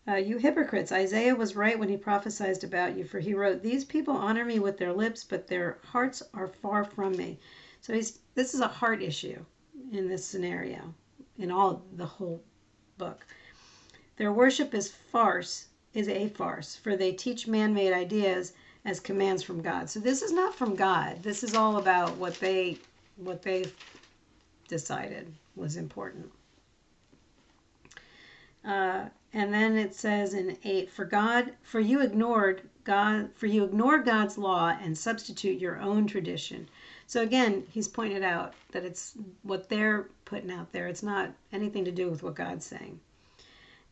Uh, 0.09 0.15
you 0.15 0.39
hypocrites, 0.39 0.93
Isaiah 0.93 1.35
was 1.35 1.57
right 1.57 1.79
when 1.79 1.89
he 1.89 1.97
prophesied 1.97 2.63
about 2.63 2.97
you, 2.97 3.05
for 3.05 3.19
he 3.19 3.35
wrote, 3.35 3.63
These 3.63 3.85
people 3.85 4.15
honor 4.15 4.45
me 4.45 4.61
with 4.61 4.79
their 4.79 4.93
lips, 4.93 5.25
but 5.25 5.49
their 5.49 5.79
hearts 5.83 6.23
are 6.33 6.47
far 6.47 6.85
from 6.85 7.17
me. 7.17 7.39
So 7.81 7.93
he's, 7.93 8.21
this 8.35 8.55
is 8.55 8.61
a 8.61 8.69
heart 8.69 9.03
issue 9.03 9.45
in 9.93 10.09
this 10.09 10.25
scenario, 10.25 10.95
in 11.39 11.51
all 11.51 11.83
the 11.97 12.07
whole 12.07 12.41
book. 12.99 13.27
Their 14.17 14.33
worship 14.33 14.75
is 14.75 14.91
farce, 14.91 15.67
is 15.93 16.09
a 16.09 16.29
farce, 16.29 16.77
for 16.77 16.97
they 16.97 17.13
teach 17.13 17.49
man-made 17.49 17.93
ideas 17.93 18.53
as 18.85 19.01
commands 19.01 19.43
from 19.43 19.61
God. 19.61 19.91
So 19.91 19.99
this 19.99 20.23
is 20.23 20.33
not 20.33 20.55
from 20.55 20.77
God. 20.77 21.23
This 21.23 21.43
is 21.43 21.55
all 21.55 21.79
about 21.79 22.17
what 22.17 22.39
they 22.39 22.79
what 23.17 23.43
they 23.43 23.65
decided 24.69 25.33
was 25.55 25.77
important. 25.77 26.31
Uh, 28.65 29.07
and 29.33 29.53
then 29.53 29.77
it 29.77 29.95
says 29.95 30.35
in 30.35 30.57
8, 30.65 30.91
for 30.91 31.05
God, 31.05 31.53
for 31.63 31.79
you 31.79 32.01
ignored 32.01 32.63
God, 32.85 33.31
for 33.35 33.47
you 33.47 33.65
ignore 33.65 33.99
God's 33.99 34.39
law 34.39 34.77
and 34.81 34.97
substitute 34.97 35.61
your 35.61 35.79
own 35.81 36.07
tradition. 36.07 36.69
So 37.07 37.23
again, 37.23 37.65
he's 37.71 37.89
pointed 37.89 38.23
out 38.23 38.55
that 38.73 38.85
it's 38.85 39.15
what 39.43 39.69
they're 39.69 40.09
putting 40.25 40.51
out 40.51 40.73
there. 40.73 40.89
It's 40.89 41.03
not 41.03 41.33
anything 41.53 41.85
to 41.85 41.91
do 41.91 42.11
with 42.11 42.23
what 42.23 42.35
God's 42.35 42.67
saying. 42.67 42.99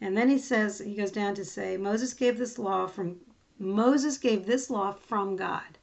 And 0.01 0.17
then 0.17 0.29
he 0.29 0.39
says, 0.39 0.81
he 0.81 0.95
goes 0.95 1.13
down 1.13 1.35
to 1.37 1.45
say, 1.45 1.77
Moses 1.77 2.15
gave 2.15 2.37
this 2.37 2.59
law 2.59 2.87
from 2.87 3.17
Moses 3.59 4.19
gave 4.19 4.47
this 4.47 4.69
law 4.69 4.93
from 4.93 5.37
God, 5.37 5.79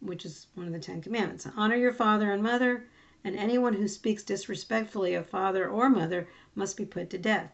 which 0.00 0.24
is 0.24 0.46
one 0.54 0.68
of 0.68 0.72
the 0.72 0.78
Ten 0.78 1.02
Commandments. 1.02 1.46
Honor 1.56 1.74
your 1.74 1.92
father 1.92 2.30
and 2.32 2.42
mother, 2.42 2.84
and 3.24 3.36
anyone 3.36 3.74
who 3.74 3.88
speaks 3.88 4.22
disrespectfully 4.22 5.14
of 5.14 5.28
father 5.28 5.68
or 5.68 5.88
mother 5.90 6.28
must 6.54 6.76
be 6.76 6.84
put 6.84 7.10
to 7.10 7.18
death. 7.18 7.52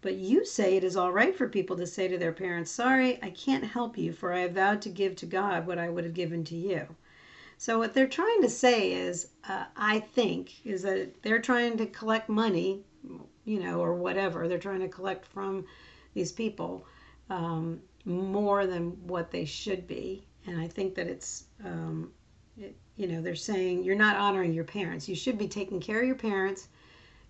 But 0.00 0.14
you 0.14 0.44
say 0.44 0.76
it 0.76 0.82
is 0.84 0.96
all 0.96 1.12
right 1.12 1.34
for 1.34 1.48
people 1.48 1.76
to 1.76 1.86
say 1.86 2.08
to 2.08 2.18
their 2.18 2.32
parents, 2.32 2.70
Sorry, 2.70 3.22
I 3.22 3.30
can't 3.30 3.64
help 3.64 3.96
you, 3.96 4.12
for 4.12 4.32
I 4.32 4.40
have 4.40 4.52
vowed 4.52 4.82
to 4.82 4.88
give 4.88 5.14
to 5.16 5.26
God 5.26 5.66
what 5.66 5.78
I 5.78 5.88
would 5.88 6.04
have 6.04 6.14
given 6.14 6.42
to 6.44 6.56
you. 6.56 6.96
So, 7.56 7.78
what 7.78 7.94
they're 7.94 8.08
trying 8.08 8.42
to 8.42 8.50
say 8.50 8.92
is, 8.92 9.28
uh, 9.48 9.66
I 9.76 10.00
think, 10.00 10.66
is 10.66 10.82
that 10.82 11.22
they're 11.22 11.40
trying 11.40 11.76
to 11.76 11.86
collect 11.86 12.28
money, 12.28 12.82
you 13.44 13.60
know, 13.60 13.80
or 13.80 13.94
whatever. 13.94 14.48
They're 14.48 14.58
trying 14.58 14.80
to 14.80 14.88
collect 14.88 15.24
from 15.24 15.66
these 16.14 16.32
people 16.32 16.84
um, 17.30 17.80
more 18.04 18.66
than 18.66 19.06
what 19.06 19.30
they 19.30 19.44
should 19.44 19.86
be. 19.86 20.26
And 20.46 20.60
I 20.60 20.66
think 20.66 20.96
that 20.96 21.06
it's, 21.06 21.44
um, 21.64 22.10
it, 22.58 22.74
you 23.02 23.08
know, 23.08 23.20
they're 23.20 23.34
saying 23.34 23.82
you're 23.82 23.96
not 23.96 24.14
honoring 24.14 24.52
your 24.52 24.62
parents. 24.62 25.08
You 25.08 25.16
should 25.16 25.36
be 25.36 25.48
taking 25.48 25.80
care 25.80 26.00
of 26.00 26.06
your 26.06 26.14
parents 26.14 26.68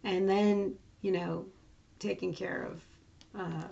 and 0.04 0.28
then, 0.28 0.74
you 1.00 1.12
know, 1.12 1.46
taking 1.98 2.34
care 2.34 2.64
of, 2.64 2.82
uh, 3.40 3.68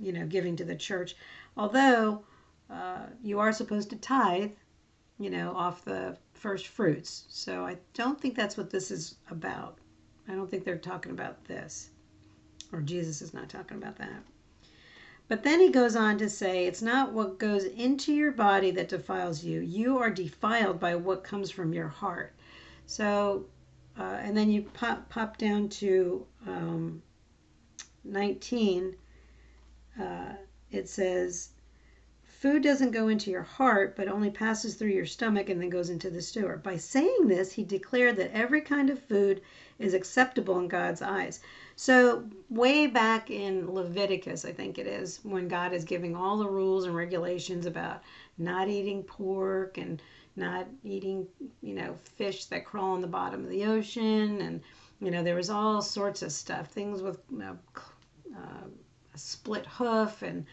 you 0.00 0.12
know, 0.12 0.26
giving 0.26 0.56
to 0.56 0.64
the 0.64 0.74
church. 0.74 1.14
Although 1.56 2.24
uh, 2.68 3.06
you 3.22 3.38
are 3.38 3.52
supposed 3.52 3.90
to 3.90 3.96
tithe, 3.96 4.50
you 5.20 5.30
know, 5.30 5.54
off 5.56 5.84
the 5.84 6.18
first 6.34 6.66
fruits. 6.66 7.26
So 7.28 7.64
I 7.64 7.76
don't 7.94 8.20
think 8.20 8.34
that's 8.34 8.56
what 8.56 8.70
this 8.70 8.90
is 8.90 9.14
about. 9.30 9.78
I 10.28 10.32
don't 10.32 10.50
think 10.50 10.64
they're 10.64 10.78
talking 10.78 11.12
about 11.12 11.44
this, 11.44 11.90
or 12.72 12.80
Jesus 12.80 13.22
is 13.22 13.32
not 13.32 13.48
talking 13.48 13.76
about 13.76 13.98
that. 13.98 14.24
But 15.28 15.42
then 15.42 15.60
he 15.60 15.70
goes 15.70 15.96
on 15.96 16.18
to 16.18 16.28
say, 16.28 16.66
It's 16.66 16.82
not 16.82 17.12
what 17.12 17.38
goes 17.38 17.64
into 17.64 18.12
your 18.12 18.32
body 18.32 18.70
that 18.72 18.88
defiles 18.88 19.42
you. 19.42 19.60
You 19.60 19.98
are 19.98 20.10
defiled 20.10 20.78
by 20.78 20.94
what 20.94 21.24
comes 21.24 21.50
from 21.50 21.72
your 21.72 21.88
heart. 21.88 22.32
So 22.86 23.46
uh, 23.98 24.18
and 24.22 24.36
then 24.36 24.50
you 24.50 24.62
pop, 24.62 25.08
pop 25.08 25.38
down 25.38 25.68
to 25.68 26.26
um, 26.46 27.02
19. 28.04 28.94
Uh, 30.00 30.32
it 30.70 30.88
says, 30.88 31.50
Food 32.38 32.62
doesn't 32.62 32.90
go 32.90 33.08
into 33.08 33.30
your 33.30 33.42
heart, 33.42 33.96
but 33.96 34.08
only 34.08 34.28
passes 34.30 34.74
through 34.74 34.90
your 34.90 35.06
stomach 35.06 35.48
and 35.48 35.58
then 35.58 35.70
goes 35.70 35.88
into 35.88 36.10
the 36.10 36.20
sewer. 36.20 36.58
By 36.58 36.76
saying 36.76 37.28
this, 37.28 37.52
he 37.52 37.64
declared 37.64 38.16
that 38.16 38.30
every 38.34 38.60
kind 38.60 38.90
of 38.90 39.02
food 39.02 39.40
is 39.78 39.94
acceptable 39.94 40.58
in 40.58 40.68
God's 40.68 41.00
eyes. 41.00 41.40
So, 41.76 42.28
way 42.50 42.88
back 42.88 43.30
in 43.30 43.72
Leviticus, 43.72 44.44
I 44.44 44.52
think 44.52 44.76
it 44.76 44.86
is, 44.86 45.20
when 45.22 45.48
God 45.48 45.72
is 45.72 45.84
giving 45.84 46.14
all 46.14 46.36
the 46.36 46.48
rules 46.48 46.84
and 46.84 46.94
regulations 46.94 47.64
about 47.64 48.02
not 48.36 48.68
eating 48.68 49.02
pork 49.02 49.78
and 49.78 50.02
not 50.36 50.66
eating, 50.84 51.26
you 51.62 51.72
know, 51.72 51.96
fish 52.16 52.44
that 52.46 52.66
crawl 52.66 52.92
on 52.92 53.00
the 53.00 53.06
bottom 53.06 53.44
of 53.44 53.50
the 53.50 53.64
ocean. 53.64 54.42
And, 54.42 54.60
you 55.00 55.10
know, 55.10 55.22
there 55.22 55.36
was 55.36 55.48
all 55.48 55.80
sorts 55.80 56.20
of 56.20 56.32
stuff, 56.32 56.68
things 56.68 57.00
with 57.00 57.18
you 57.30 57.38
know, 57.38 57.58
uh, 58.36 58.68
a 59.14 59.18
split 59.18 59.64
hoof. 59.64 60.20
And 60.20 60.44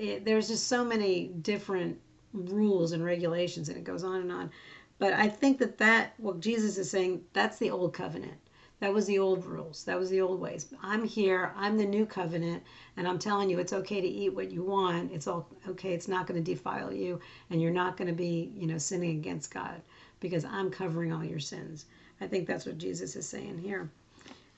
it, 0.00 0.24
there's 0.24 0.48
just 0.48 0.66
so 0.66 0.84
many 0.84 1.28
different 1.42 1.98
rules 2.32 2.92
and 2.92 3.04
regulations, 3.04 3.68
and 3.68 3.76
it 3.76 3.84
goes 3.84 4.02
on 4.02 4.20
and 4.20 4.32
on. 4.32 4.50
But 4.98 5.12
I 5.12 5.28
think 5.28 5.58
that 5.58 5.78
that, 5.78 6.14
what 6.18 6.40
Jesus 6.40 6.78
is 6.78 6.90
saying, 6.90 7.22
that's 7.32 7.58
the 7.58 7.70
old 7.70 7.92
covenant. 7.92 8.34
That 8.80 8.94
was 8.94 9.06
the 9.06 9.18
old 9.18 9.44
rules. 9.44 9.84
That 9.84 9.98
was 9.98 10.08
the 10.08 10.22
old 10.22 10.40
ways. 10.40 10.66
I'm 10.82 11.04
here. 11.04 11.52
I'm 11.54 11.76
the 11.76 11.84
new 11.84 12.06
covenant, 12.06 12.62
and 12.96 13.06
I'm 13.06 13.18
telling 13.18 13.50
you, 13.50 13.58
it's 13.58 13.74
okay 13.74 14.00
to 14.00 14.06
eat 14.06 14.34
what 14.34 14.50
you 14.50 14.62
want. 14.62 15.12
It's 15.12 15.26
all 15.26 15.46
okay. 15.68 15.92
It's 15.92 16.08
not 16.08 16.26
going 16.26 16.42
to 16.42 16.50
defile 16.54 16.92
you, 16.92 17.20
and 17.50 17.60
you're 17.60 17.70
not 17.70 17.98
going 17.98 18.08
to 18.08 18.14
be, 18.14 18.52
you 18.56 18.66
know, 18.66 18.78
sinning 18.78 19.18
against 19.18 19.52
God 19.52 19.82
because 20.18 20.46
I'm 20.46 20.70
covering 20.70 21.12
all 21.12 21.24
your 21.24 21.40
sins. 21.40 21.86
I 22.22 22.26
think 22.26 22.46
that's 22.46 22.64
what 22.64 22.78
Jesus 22.78 23.16
is 23.16 23.28
saying 23.28 23.58
here. 23.58 23.90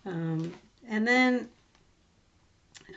Um, 0.07 0.53
and 0.89 1.07
then 1.07 1.49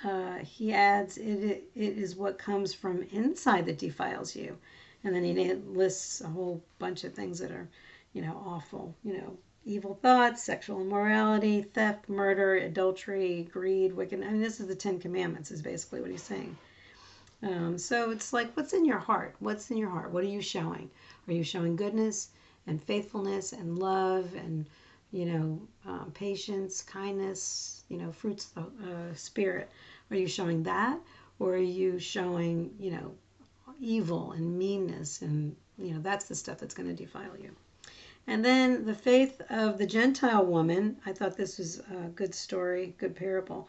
uh, 0.04 0.38
he 0.40 0.74
adds, 0.74 1.18
it, 1.18 1.64
it 1.76 1.98
is 1.98 2.16
what 2.16 2.38
comes 2.38 2.74
from 2.74 3.04
inside 3.12 3.66
that 3.66 3.78
defiles 3.78 4.36
you. 4.36 4.58
And 5.04 5.16
then 5.16 5.24
he 5.24 5.54
lists 5.54 6.22
a 6.22 6.28
whole 6.28 6.64
bunch 6.80 7.04
of 7.04 7.14
things 7.14 7.40
that 7.40 7.52
are, 7.52 7.68
you 8.14 8.22
know, 8.22 8.42
awful, 8.46 8.96
you 9.04 9.18
know, 9.18 9.38
evil 9.66 10.00
thoughts, 10.02 10.44
sexual 10.44 10.82
immorality, 10.82 11.62
theft, 11.62 12.10
murder, 12.10 12.56
adultery, 12.56 13.48
greed, 13.52 13.94
wicked. 13.94 14.22
I 14.22 14.32
mean, 14.32 14.42
this 14.42 14.60
is 14.60 14.68
the 14.68 14.76
Ten 14.76 15.00
Commandments, 15.00 15.52
is 15.52 15.62
basically 15.62 16.02
what 16.02 16.12
he's 16.12 16.24
saying. 16.24 16.58
Um, 17.44 17.78
so 17.78 18.12
it's 18.12 18.34
like, 18.34 18.56
what's 18.56 18.74
in 18.74 18.86
your 18.86 18.98
heart? 18.98 19.36
What's 19.40 19.70
in 19.70 19.78
your 19.78 19.90
heart? 19.90 20.12
What 20.12 20.24
are 20.24 20.28
you 20.28 20.42
showing? 20.42 20.90
Are 21.28 21.34
you 21.34 21.44
showing 21.44 21.76
goodness 21.76 22.30
and 22.66 22.84
faithfulness 22.84 23.54
and 23.54 23.78
love 23.78 24.34
and, 24.36 24.66
you 25.12 25.26
know, 25.26 25.62
um, 25.86 26.12
patience, 26.16 26.82
kindness, 26.82 27.75
you 27.90 27.98
know, 27.98 28.12
fruits 28.12 28.52
of 28.56 28.72
the 28.80 28.92
uh, 28.92 29.14
Spirit? 29.14 29.70
Are 30.12 30.16
you 30.16 30.28
showing 30.28 30.64
that? 30.64 31.00
Or 31.40 31.54
are 31.54 31.58
you 31.58 32.00
showing, 32.00 32.74
you 32.80 32.92
know, 32.92 33.16
evil 33.80 34.32
and 34.32 34.58
meanness 34.58 35.22
and, 35.22 35.56
you 35.78 35.94
know, 35.94 36.00
that's 36.00 36.28
the 36.28 36.36
stuff 36.36 36.60
that's 36.60 36.74
going 36.74 36.88
to 36.88 36.96
defile 36.96 37.38
you. 37.42 37.52
And 38.28 38.44
then 38.44 38.86
the 38.86 38.96
faith 38.96 39.42
of 39.50 39.78
the 39.78 39.86
Gentile 39.86 40.46
woman. 40.46 40.98
I 41.06 41.14
thought 41.14 41.38
this 41.38 41.60
was 41.60 41.80
a 41.80 42.10
good 42.16 42.34
story, 42.34 42.96
good 42.98 43.16
parable. 43.16 43.68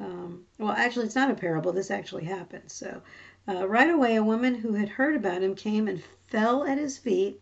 Um, 0.00 0.44
well, 0.58 0.72
actually, 0.72 1.06
it's 1.06 1.14
not 1.14 1.30
a 1.30 1.34
parable. 1.34 1.72
This 1.72 1.90
actually 1.90 2.24
happened. 2.24 2.70
So, 2.70 3.02
uh, 3.46 3.68
right 3.68 3.90
away, 3.90 4.16
a 4.16 4.24
woman 4.24 4.54
who 4.54 4.72
had 4.74 4.88
heard 4.88 5.14
about 5.14 5.42
him 5.42 5.54
came 5.54 5.86
and 5.86 6.02
fell 6.28 6.64
at 6.64 6.78
his 6.78 6.98
feet. 6.98 7.40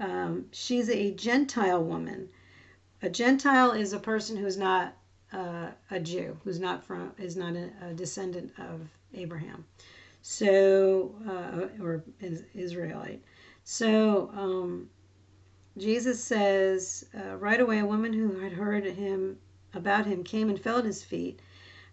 Um, 0.00 0.46
she's 0.52 0.88
a 0.88 1.12
Gentile 1.12 1.82
woman. 1.82 2.30
A 3.02 3.10
Gentile 3.10 3.72
is 3.72 3.92
a 3.92 3.98
person 3.98 4.36
who's 4.36 4.56
not 4.56 4.94
uh, 5.36 5.70
a 5.90 6.00
Jew, 6.00 6.36
who's 6.42 6.58
not 6.58 6.84
from, 6.84 7.12
is 7.18 7.36
not 7.36 7.54
a, 7.54 7.70
a 7.82 7.94
descendant 7.94 8.52
of 8.58 8.80
Abraham. 9.14 9.64
So, 10.22 11.14
uh, 11.28 11.84
or 11.84 12.02
is 12.20 12.42
Israelite. 12.54 13.22
So, 13.64 14.30
um, 14.34 14.88
Jesus 15.78 16.22
says, 16.24 17.04
uh, 17.14 17.36
right 17.36 17.60
away, 17.60 17.80
a 17.80 17.86
woman 17.86 18.12
who 18.12 18.40
had 18.40 18.52
heard 18.52 18.84
him 18.84 19.38
about 19.74 20.06
him 20.06 20.24
came 20.24 20.48
and 20.48 20.58
fell 20.58 20.78
at 20.78 20.84
his 20.84 21.04
feet. 21.04 21.40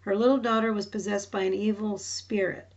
Her 0.00 0.16
little 0.16 0.38
daughter 0.38 0.72
was 0.72 0.86
possessed 0.86 1.30
by 1.30 1.42
an 1.42 1.54
evil 1.54 1.98
spirit. 1.98 2.72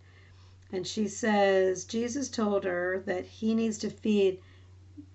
And 0.71 0.85
she 0.85 1.07
says, 1.07 1.85
Jesus 1.85 2.27
told 2.29 2.65
her 2.65 3.01
that 3.05 3.25
he 3.25 3.55
needs 3.55 3.77
to 3.79 3.89
feed 3.89 4.41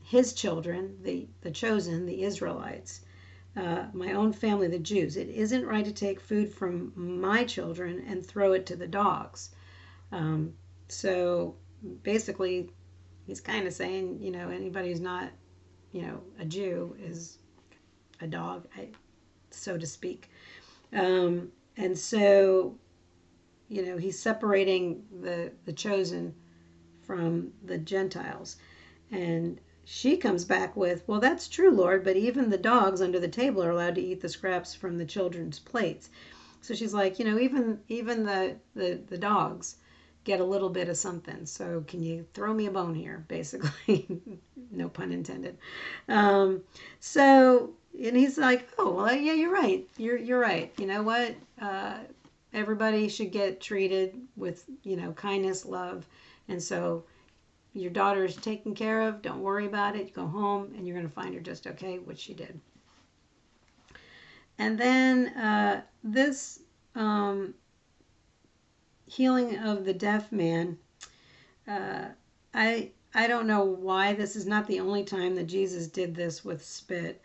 his 0.02 0.32
children, 0.32 0.97
the, 1.02 1.26
the 1.42 1.50
chosen, 1.50 2.06
the 2.06 2.23
Israelites, 2.23 3.02
uh, 3.56 3.87
my 3.92 4.12
own 4.12 4.32
family, 4.32 4.68
the 4.68 4.78
Jews. 4.78 5.16
It 5.16 5.28
isn't 5.28 5.66
right 5.66 5.85
to 5.85 5.92
take 5.92 6.21
food 6.21 6.52
from 6.52 6.92
my 6.97 7.44
children 7.44 8.04
and 8.09 8.25
throw 8.25 8.52
it 8.52 8.66
to 8.66 8.76
the 8.76 8.87
dogs. 8.87 9.50
Um, 10.11 10.54
so 10.88 11.56
basically, 12.02 12.71
he's 13.26 13.40
kind 13.40 13.66
of 13.66 13.73
saying, 13.73 14.18
you 14.21 14.30
know, 14.30 14.49
anybody 14.49 14.88
who's 14.88 15.00
not, 15.00 15.30
you 15.92 16.02
know, 16.02 16.21
a 16.38 16.44
Jew 16.44 16.97
is 16.99 17.38
a 18.21 18.26
dog, 18.26 18.66
so 19.50 19.76
to 19.76 19.87
speak. 19.87 20.30
Um, 20.92 21.52
and 21.76 21.99
so, 21.99 22.78
you 23.68 23.85
know, 23.85 23.97
he's 23.97 24.18
separating 24.18 25.04
the 25.21 25.52
the 25.64 25.73
chosen 25.73 26.35
from 27.02 27.52
the 27.64 27.78
Gentiles, 27.78 28.56
and 29.11 29.61
she 29.85 30.17
comes 30.17 30.45
back 30.45 30.77
with, 30.77 31.03
Well, 31.07 31.21
that's 31.21 31.49
true, 31.49 31.71
Lord, 31.71 32.05
but 32.05 32.17
even 32.17 32.51
the 32.51 32.59
dogs 32.59 33.01
under 33.01 33.19
the 33.19 33.29
table 33.29 33.62
are 33.62 33.71
allowed 33.71 33.97
to 33.97 34.01
eat 34.01 34.21
the 34.21 34.29
scraps 34.29 34.75
from 34.75 34.99
the 34.99 35.05
children's 35.05 35.59
plates. 35.59 36.11
So 36.61 36.75
she's 36.75 36.95
like, 36.95 37.19
you 37.19 37.25
know, 37.25 37.39
even 37.39 37.81
even 37.89 38.25
the, 38.25 38.57
the, 38.75 39.01
the 39.09 39.19
dogs 39.19 39.77
get 40.25 40.41
a 40.41 40.45
little 40.45 40.69
bit 40.69 40.89
of 40.89 40.97
something. 40.97 41.45
So 41.47 41.85
can 41.87 42.03
you 42.03 42.27
throw 42.35 42.55
me 42.55 42.67
a 42.67 42.71
bone 42.71 42.95
here, 42.95 43.25
basically? 43.29 44.07
no 44.71 44.89
pun 44.89 45.12
intended. 45.12 45.59
Um, 46.09 46.62
so 47.01 47.75
and 48.01 48.17
he's 48.17 48.39
like, 48.39 48.69
oh 48.79 48.93
well, 48.93 49.15
yeah, 49.15 49.35
you're 49.35 49.53
right. 49.53 49.87
You're 49.97 50.17
you're 50.17 50.41
right. 50.41 50.73
You 50.79 50.87
know 50.87 51.03
what? 51.03 51.35
Uh, 51.61 51.99
everybody 52.53 53.09
should 53.09 53.33
get 53.33 53.61
treated 53.61 54.21
with 54.37 54.65
you 54.83 54.97
know 54.97 55.12
kindness, 55.12 55.67
love, 55.67 56.07
and 56.49 56.62
so 56.62 57.05
your 57.75 57.91
daughter 57.91 58.25
is 58.25 58.37
taken 58.37 58.75
care 58.75 59.02
of. 59.02 59.23
Don't 59.23 59.41
worry 59.41 59.67
about 59.67 59.97
it. 59.97 60.12
Go 60.12 60.26
home 60.26 60.73
and 60.76 60.87
you're 60.87 60.97
going 60.97 61.09
to 61.09 61.14
find 61.14 61.35
her 61.35 61.41
just 61.41 61.67
okay, 61.67 61.99
which 61.99 62.19
she 62.19 62.35
did. 62.35 62.61
And 64.59 64.79
then 64.79 65.29
uh, 65.29 65.83
this 66.05 66.61
um, 66.95 67.55
healing 69.07 69.59
of 69.59 69.85
the 69.85 69.95
deaf 69.95 70.31
man, 70.31 70.79
uh, 71.67 72.07
I 72.52 72.91
I 73.14 73.26
don't 73.26 73.47
know 73.47 73.64
why 73.64 74.14
this 74.14 74.37
is 74.37 74.47
not 74.47 74.67
the 74.67 74.81
only 74.81 75.05
time 75.05 75.35
that 75.35 75.45
Jesus 75.45 75.87
did 75.87 76.14
this 76.14 76.45
with 76.45 76.64
spit, 76.64 77.21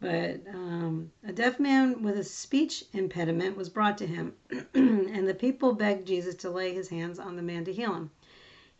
but 0.00 0.40
um, 0.52 1.10
a 1.24 1.32
deaf 1.32 1.60
man 1.60 2.02
with 2.02 2.18
a 2.18 2.24
speech 2.24 2.84
impediment 2.92 3.56
was 3.56 3.68
brought 3.68 3.98
to 3.98 4.06
him, 4.06 4.34
and 4.74 5.28
the 5.28 5.34
people 5.34 5.74
begged 5.74 6.06
Jesus 6.06 6.34
to 6.36 6.50
lay 6.50 6.72
his 6.74 6.88
hands 6.88 7.18
on 7.18 7.36
the 7.36 7.42
man 7.42 7.64
to 7.64 7.72
heal 7.72 7.94
him. 7.94 8.10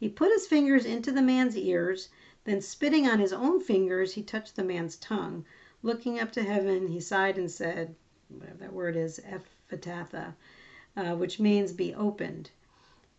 He 0.00 0.08
put 0.08 0.30
his 0.30 0.46
fingers 0.46 0.84
into 0.84 1.10
the 1.10 1.22
man's 1.22 1.56
ears, 1.56 2.08
then 2.44 2.60
spitting 2.60 3.08
on 3.08 3.18
his 3.18 3.32
own 3.32 3.58
fingers, 3.60 4.12
he 4.12 4.22
touched 4.22 4.54
the 4.54 4.62
man's 4.62 4.94
tongue. 4.94 5.44
Looking 5.82 6.20
up 6.20 6.30
to 6.32 6.44
heaven, 6.44 6.86
he 6.86 7.00
sighed 7.00 7.36
and 7.36 7.50
said, 7.50 7.96
whatever 8.28 8.58
that 8.58 8.72
word 8.72 8.94
is, 8.94 9.18
Ephphatha, 9.18 10.36
uh, 10.96 11.16
which 11.16 11.40
means 11.40 11.72
be 11.72 11.92
opened. 11.94 12.50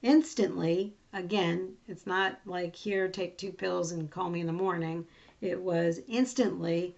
Instantly, 0.02 0.96
again, 1.12 1.76
it's 1.86 2.08
not 2.08 2.40
like 2.46 2.78
here, 2.78 3.10
take 3.10 3.38
two 3.38 3.52
pills 3.52 3.92
and 3.92 4.10
call 4.10 4.30
me 4.30 4.40
in 4.40 4.48
the 4.48 4.54
morning. 4.54 5.06
It 5.42 5.60
was 5.62 6.00
instantly, 6.08 6.96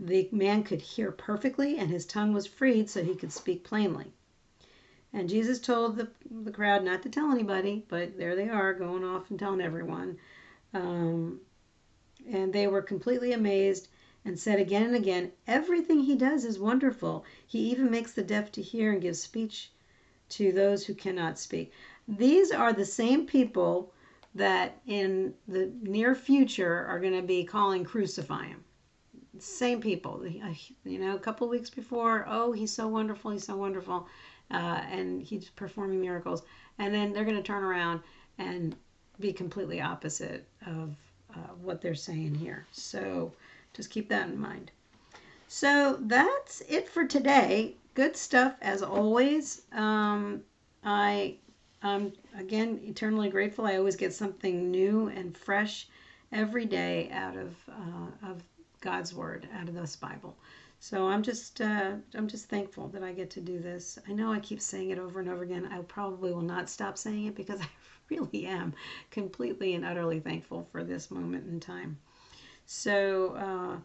the 0.00 0.26
man 0.32 0.62
could 0.62 0.80
hear 0.80 1.12
perfectly 1.12 1.76
and 1.76 1.90
his 1.90 2.06
tongue 2.06 2.32
was 2.32 2.46
freed 2.46 2.88
so 2.88 3.04
he 3.04 3.14
could 3.14 3.32
speak 3.32 3.62
plainly. 3.62 4.14
And 5.12 5.28
Jesus 5.28 5.58
told 5.58 5.96
the, 5.96 6.08
the 6.30 6.50
crowd 6.50 6.84
not 6.84 7.02
to 7.02 7.08
tell 7.08 7.32
anybody, 7.32 7.84
but 7.88 8.18
there 8.18 8.36
they 8.36 8.48
are 8.48 8.74
going 8.74 9.04
off 9.04 9.30
and 9.30 9.38
telling 9.38 9.60
everyone. 9.60 10.18
Um, 10.74 11.40
and 12.30 12.52
they 12.52 12.66
were 12.66 12.82
completely 12.82 13.32
amazed 13.32 13.88
and 14.24 14.38
said 14.38 14.60
again 14.60 14.82
and 14.82 14.94
again, 14.94 15.32
Everything 15.46 16.00
he 16.00 16.14
does 16.14 16.44
is 16.44 16.58
wonderful. 16.58 17.24
He 17.46 17.70
even 17.70 17.90
makes 17.90 18.12
the 18.12 18.22
deaf 18.22 18.52
to 18.52 18.62
hear 18.62 18.92
and 18.92 19.00
gives 19.00 19.20
speech 19.20 19.70
to 20.30 20.52
those 20.52 20.84
who 20.84 20.94
cannot 20.94 21.38
speak. 21.38 21.72
These 22.06 22.52
are 22.52 22.72
the 22.72 22.84
same 22.84 23.26
people 23.26 23.92
that 24.34 24.80
in 24.86 25.32
the 25.46 25.72
near 25.82 26.14
future 26.14 26.84
are 26.86 27.00
going 27.00 27.14
to 27.14 27.22
be 27.22 27.44
calling 27.44 27.84
crucify 27.84 28.46
him. 28.46 28.62
Same 29.38 29.80
people. 29.80 30.26
You 30.84 30.98
know, 30.98 31.14
a 31.14 31.20
couple 31.20 31.48
weeks 31.48 31.70
before, 31.70 32.26
oh, 32.28 32.52
he's 32.52 32.72
so 32.72 32.88
wonderful, 32.88 33.30
he's 33.30 33.46
so 33.46 33.56
wonderful 33.56 34.06
uh, 34.50 34.82
and 34.90 35.22
he's 35.22 35.50
performing 35.50 36.00
miracles. 36.00 36.42
And 36.78 36.94
then 36.94 37.12
they're 37.12 37.24
going 37.24 37.36
to 37.36 37.42
turn 37.42 37.62
around 37.62 38.00
and 38.38 38.76
be 39.20 39.32
completely 39.32 39.80
opposite 39.80 40.46
of 40.66 40.96
uh, 41.34 41.52
what 41.62 41.80
they're 41.80 41.94
saying 41.94 42.34
here. 42.34 42.66
So 42.72 43.32
just 43.74 43.90
keep 43.90 44.08
that 44.08 44.28
in 44.28 44.38
mind. 44.38 44.70
So 45.48 45.98
that's 46.02 46.62
it 46.68 46.88
for 46.88 47.04
today. 47.06 47.74
Good 47.94 48.16
stuff 48.16 48.54
as 48.60 48.82
always. 48.82 49.62
Um, 49.72 50.42
I 50.84 51.36
I'm 51.82 52.12
again 52.36 52.80
eternally 52.84 53.30
grateful. 53.30 53.66
I 53.66 53.76
always 53.76 53.96
get 53.96 54.12
something 54.12 54.70
new 54.70 55.08
and 55.08 55.36
fresh 55.36 55.88
every 56.32 56.66
day 56.66 57.10
out 57.12 57.36
of 57.36 57.54
uh, 57.68 58.30
of 58.30 58.42
God's 58.80 59.14
word, 59.14 59.48
out 59.54 59.68
of 59.68 59.74
this 59.74 59.96
Bible. 59.96 60.36
So 60.80 61.08
I'm 61.08 61.22
just 61.22 61.60
uh, 61.60 61.92
I'm 62.14 62.28
just 62.28 62.48
thankful 62.48 62.88
that 62.88 63.02
I 63.02 63.12
get 63.12 63.30
to 63.30 63.40
do 63.40 63.58
this. 63.58 63.98
I 64.08 64.12
know 64.12 64.32
I 64.32 64.38
keep 64.38 64.60
saying 64.60 64.90
it 64.90 64.98
over 64.98 65.20
and 65.20 65.28
over 65.28 65.42
again. 65.42 65.68
I 65.72 65.78
probably 65.82 66.32
will 66.32 66.40
not 66.40 66.70
stop 66.70 66.96
saying 66.96 67.26
it 67.26 67.34
because 67.34 67.60
I 67.62 67.68
really 68.08 68.46
am 68.46 68.74
completely 69.10 69.74
and 69.74 69.84
utterly 69.84 70.20
thankful 70.20 70.68
for 70.70 70.84
this 70.84 71.10
moment 71.10 71.48
in 71.48 71.60
time. 71.60 71.98
So, 72.66 73.34
a 73.34 73.74
uh, 73.74 73.76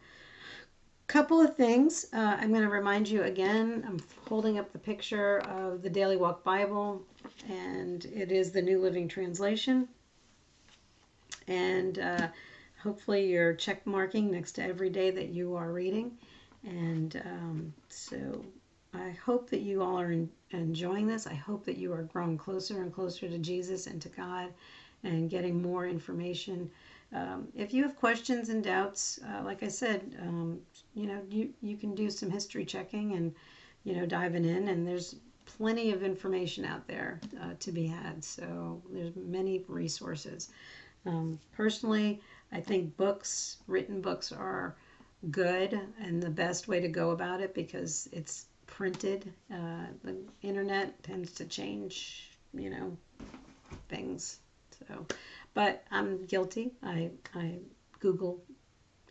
couple 1.08 1.42
of 1.42 1.56
things. 1.56 2.06
Uh, 2.14 2.38
I'm 2.40 2.50
going 2.50 2.64
to 2.64 2.70
remind 2.70 3.10
you 3.10 3.24
again. 3.24 3.84
I'm 3.88 4.00
holding 4.28 4.60
up 4.60 4.72
the 4.72 4.80
picture 4.80 5.40
of 5.40 5.82
the 5.82 5.90
Daily 5.90 6.18
Walk 6.18 6.44
Bible, 6.44 7.02
and 7.50 8.06
it 8.06 8.32
is 8.32 8.52
the 8.52 8.62
New 8.62 8.80
Living 8.80 9.08
Translation. 9.08 9.88
And 11.48 12.00
uh, 12.00 12.28
hopefully, 12.82 13.28
you're 13.28 13.54
check 13.54 13.86
marking 13.86 14.32
next 14.32 14.54
to 14.54 14.64
every 14.64 14.90
day 14.90 15.12
that 15.12 15.30
you 15.30 15.56
are 15.56 15.72
reading. 15.72 16.18
And 16.64 17.22
um, 17.26 17.74
so 17.90 18.44
I 18.94 19.12
hope 19.26 19.50
that 19.50 19.62
you 19.62 19.82
all 19.82 20.00
are 20.00 20.12
in, 20.12 20.30
enjoying 20.52 21.08
this. 21.08 21.28
I 21.28 21.34
hope 21.34 21.66
that 21.66 21.78
you 21.78 21.92
are 21.94 22.04
growing 22.04 22.38
closer 22.38 22.82
and 22.82 22.94
closer 22.94 23.28
to 23.28 23.38
Jesus 23.38 23.88
and 23.88 24.02
to 24.02 24.10
God 24.10 24.54
and 25.04 25.30
getting 25.30 25.62
more 25.62 25.88
information. 25.88 26.70
Um, 27.14 27.48
if 27.56 27.74
you 27.74 27.84
have 27.84 27.96
questions 27.96 28.50
and 28.50 28.64
doubts, 28.64 29.20
uh, 29.28 29.44
like 29.44 29.64
I 29.64 29.68
said, 29.68 30.16
um, 30.22 30.60
you 30.96 31.08
know, 31.08 31.22
you, 31.30 31.50
you 31.62 31.76
can 31.78 31.94
do 31.96 32.10
some 32.10 32.30
history 32.30 32.66
checking 32.66 33.14
and, 33.14 33.34
you 33.84 33.96
know, 33.96 34.06
diving 34.06 34.46
in. 34.46 34.70
And 34.70 34.88
there's 34.88 35.16
plenty 35.46 35.92
of 35.92 36.04
information 36.04 36.66
out 36.66 36.88
there 36.88 37.20
uh, 37.42 37.54
to 37.60 37.72
be 37.72 37.86
had. 37.86 38.24
So 38.24 38.82
there's 38.92 39.16
many 39.16 39.64
resources. 39.68 40.50
Um, 41.06 41.40
personally, 41.52 42.22
I 42.52 42.62
think 42.62 42.96
books, 42.96 43.58
written 43.68 44.02
books, 44.02 44.32
are 44.32 44.76
good 45.32 45.80
and 46.02 46.22
the 46.22 46.30
best 46.30 46.68
way 46.68 46.80
to 46.80 46.88
go 46.88 47.12
about 47.12 47.42
it 47.42 47.54
because 47.54 48.10
it's 48.12 48.46
printed. 48.68 49.32
Uh, 49.52 49.86
the 50.04 50.18
internet 50.42 51.02
tends 51.04 51.32
to 51.34 51.46
change, 51.46 52.32
you 52.54 52.70
know, 52.70 52.98
things. 53.90 54.40
So, 54.88 55.06
but 55.54 55.84
I'm 55.92 56.26
guilty. 56.26 56.72
I 56.84 57.12
I 57.36 57.60
Google 58.00 58.44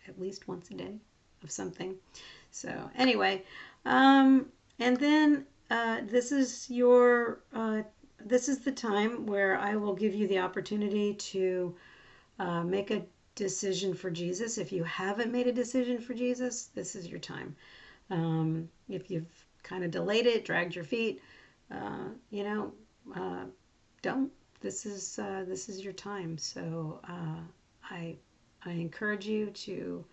at 0.09 0.20
least 0.20 0.48
once 0.48 0.70
a 0.70 0.75
day 0.75 0.94
of 1.42 1.51
something. 1.51 1.94
So 2.51 2.90
anyway, 2.96 3.44
um, 3.85 4.46
and 4.79 4.96
then 4.96 5.46
uh, 5.70 6.01
this 6.05 6.33
is 6.33 6.68
your 6.68 7.40
uh, 7.55 7.83
this 8.25 8.48
is 8.48 8.59
the 8.61 8.72
time 8.72 9.27
where 9.27 9.59
I 9.59 9.77
will 9.77 9.94
give 9.94 10.14
you 10.14 10.29
the 10.29 10.38
opportunity 10.38 11.14
to 11.14 11.75
uh, 12.38 12.62
make 12.62 12.90
a 12.90 13.03
decision 13.35 13.95
for 13.95 14.11
Jesus. 14.11 14.59
If 14.59 14.73
you 14.73 14.85
haven't 14.85 15.33
made 15.33 15.47
a 15.47 15.53
decision 15.53 15.99
for 15.99 16.14
Jesus, 16.14 16.66
this 16.75 16.95
is 16.95 17.09
your 17.09 17.18
time. 17.18 17.57
Um, 18.11 18.68
if 18.88 19.11
you've 19.11 19.47
kind 19.62 19.85
of 19.85 19.90
delayed 19.90 20.27
it, 20.27 20.45
dragged 20.45 20.75
your 20.75 20.85
feet, 20.85 21.21
uh, 21.71 22.09
you 22.31 22.45
know, 22.45 22.73
uh, 23.16 23.45
don't. 24.03 24.31
This 24.61 24.87
is 24.87 25.18
uh, 25.18 25.45
this 25.49 25.68
is 25.68 25.83
your 25.83 25.92
time. 25.92 26.38
So 26.38 27.01
uh, 27.09 27.40
I 27.90 28.16
I 28.64 28.71
encourage 28.71 29.27
you 29.27 29.47
to 29.47 30.05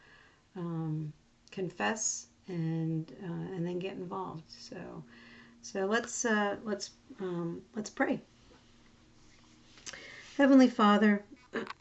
um, 0.56 1.14
confess 1.52 2.28
and 2.48 3.12
uh, 3.24 3.56
and 3.56 3.66
then 3.66 3.80
get 3.80 3.94
involved. 3.94 4.44
So 4.48 5.04
so 5.62 5.86
let's 5.86 6.26
uh, 6.26 6.56
let's 6.64 6.92
um, 7.20 7.62
let's 7.76 7.90
pray. 7.90 8.22
Heavenly 10.38 10.70
Father. 10.70 11.24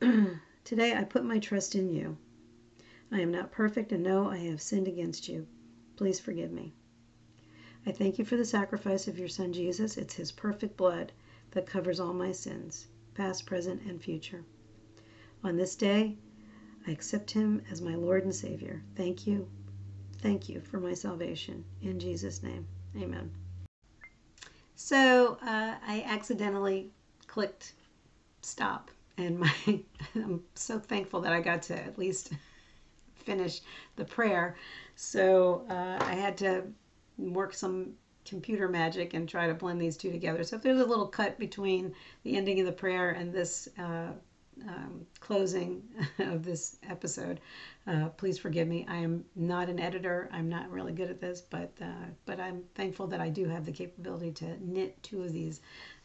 Today 0.68 0.94
I 0.94 1.02
put 1.02 1.24
my 1.24 1.38
trust 1.38 1.74
in 1.74 1.88
you. 1.88 2.18
I 3.10 3.22
am 3.22 3.32
not 3.32 3.50
perfect 3.50 3.90
and 3.90 4.02
know 4.02 4.28
I 4.28 4.36
have 4.36 4.60
sinned 4.60 4.86
against 4.86 5.26
you. 5.26 5.46
Please 5.96 6.20
forgive 6.20 6.52
me. 6.52 6.74
I 7.86 7.92
thank 7.92 8.18
you 8.18 8.26
for 8.26 8.36
the 8.36 8.44
sacrifice 8.44 9.08
of 9.08 9.18
your 9.18 9.30
Son 9.30 9.54
Jesus. 9.54 9.96
It's 9.96 10.12
his 10.12 10.30
perfect 10.30 10.76
blood 10.76 11.12
that 11.52 11.64
covers 11.64 11.98
all 11.98 12.12
my 12.12 12.32
sins, 12.32 12.86
past, 13.14 13.46
present, 13.46 13.80
and 13.84 13.98
future. 13.98 14.44
On 15.42 15.56
this 15.56 15.74
day, 15.74 16.18
I 16.86 16.90
accept 16.90 17.30
him 17.30 17.62
as 17.70 17.80
my 17.80 17.94
Lord 17.94 18.24
and 18.24 18.34
Savior. 18.34 18.82
Thank 18.94 19.26
you. 19.26 19.48
Thank 20.20 20.50
you 20.50 20.60
for 20.60 20.78
my 20.78 20.92
salvation. 20.92 21.64
In 21.80 21.98
Jesus' 21.98 22.42
name, 22.42 22.68
amen. 22.94 23.30
So 24.74 25.38
uh, 25.40 25.76
I 25.82 26.04
accidentally 26.06 26.90
clicked 27.26 27.72
stop, 28.42 28.90
and 29.18 29.38
my 29.38 29.52
I'm 30.14 30.42
so 30.54 30.78
thankful 30.78 31.20
that 31.20 31.32
I 31.32 31.40
got 31.40 31.62
to 31.62 31.76
at 31.76 31.98
least 31.98 32.32
finish 33.14 33.60
the 33.96 34.04
prayer. 34.04 34.56
So 34.96 35.66
uh, 35.68 36.02
I 36.02 36.14
had 36.14 36.36
to 36.38 36.64
work 37.18 37.52
some 37.52 37.92
computer 38.24 38.68
magic 38.68 39.14
and 39.14 39.28
try 39.28 39.46
to 39.46 39.54
blend 39.54 39.80
these 39.80 39.96
two 39.96 40.10
together. 40.10 40.44
So 40.44 40.56
if 40.56 40.62
there's 40.62 40.80
a 40.80 40.84
little 40.84 41.06
cut 41.06 41.38
between 41.38 41.94
the 42.22 42.36
ending 42.36 42.60
of 42.60 42.66
the 42.66 42.72
prayer 42.72 43.10
and 43.10 43.32
this 43.32 43.68
uh, 43.78 44.12
um, 44.66 45.06
closing 45.20 45.82
of 46.18 46.44
this 46.44 46.76
episode, 46.88 47.40
uh, 47.86 48.08
please 48.10 48.38
forgive 48.38 48.68
me. 48.68 48.86
I 48.88 48.96
am 48.96 49.24
not 49.34 49.68
an 49.68 49.78
editor. 49.78 50.28
I'm 50.32 50.48
not 50.48 50.70
really 50.70 50.92
good 50.92 51.10
at 51.10 51.20
this, 51.20 51.40
but 51.40 51.72
uh, 51.80 52.06
but 52.26 52.40
I'm 52.40 52.62
thankful 52.74 53.06
that 53.08 53.20
I 53.20 53.28
do 53.28 53.46
have 53.46 53.64
the 53.64 53.72
capability 53.72 54.32
to 54.32 54.56
knit 54.64 55.02
two 55.02 55.22
of 55.22 55.32
these 55.32 55.60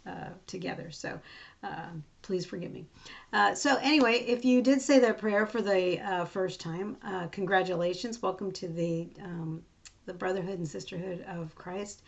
uh, 0.05 0.29
together. 0.47 0.91
So 0.91 1.19
uh, 1.63 1.89
please 2.21 2.45
forgive 2.45 2.71
me. 2.71 2.85
Uh, 3.31 3.55
so 3.55 3.77
anyway, 3.81 4.15
if 4.27 4.43
you 4.43 4.61
did 4.61 4.81
say 4.81 4.99
that 4.99 5.17
prayer 5.17 5.45
for 5.45 5.61
the 5.61 5.99
uh, 5.99 6.25
first 6.25 6.59
time, 6.59 6.97
uh, 7.03 7.27
congratulations. 7.27 8.21
Welcome 8.21 8.51
to 8.53 8.67
the 8.67 9.07
um, 9.21 9.63
the 10.05 10.13
brotherhood 10.13 10.59
and 10.59 10.67
sisterhood 10.67 11.23
of 11.27 11.55
Christ. 11.55 12.01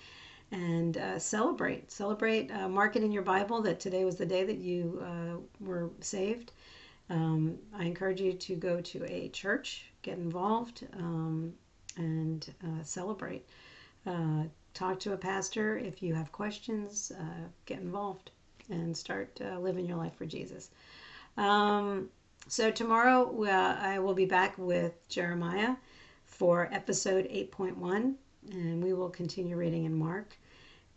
And 0.52 0.98
uh, 0.98 1.18
celebrate, 1.18 1.92
celebrate, 1.92 2.52
mark 2.70 2.96
it 2.96 3.04
in 3.04 3.12
your 3.12 3.24
Bible 3.24 3.62
that 3.64 3.80
today 3.80 4.06
was 4.06 4.16
the 4.16 4.26
day 4.26 4.44
that 4.44 4.58
you 4.58 5.02
were 5.60 5.90
saved. 6.02 6.52
Um, 7.10 7.58
I 7.76 7.86
encourage 7.86 8.22
you 8.22 8.34
to 8.34 8.56
go 8.56 8.80
to 8.80 9.12
a 9.12 9.30
church, 9.30 9.86
get 10.02 10.18
involved, 10.18 10.86
um, 10.98 11.54
and 11.98 12.54
celebrate 12.84 13.48
talk 14.76 15.00
to 15.00 15.14
a 15.14 15.18
pastor. 15.18 15.78
If 15.78 16.04
you 16.04 16.14
have 16.14 16.32
questions, 16.32 17.12
uh, 17.18 17.48
get 17.66 17.80
involved 17.80 18.30
and 18.70 18.96
start 18.96 19.40
uh, 19.42 19.60
living 19.60 19.86
your 19.86 19.98
life 19.98 20.16
for 20.16 20.26
Jesus. 20.26 20.70
Um, 21.38 22.10
so, 22.48 22.72
tomorrow 22.72 23.44
uh, 23.44 23.78
I 23.80 24.00
will 24.00 24.14
be 24.14 24.26
back 24.26 24.58
with 24.58 24.94
Jeremiah 25.10 25.76
for 26.26 26.70
episode 26.72 27.28
8.1, 27.30 28.14
and 28.52 28.84
we 28.84 28.94
will 28.94 29.10
continue 29.10 29.56
reading 29.56 29.86
in 29.86 29.94
Mark. 29.94 30.38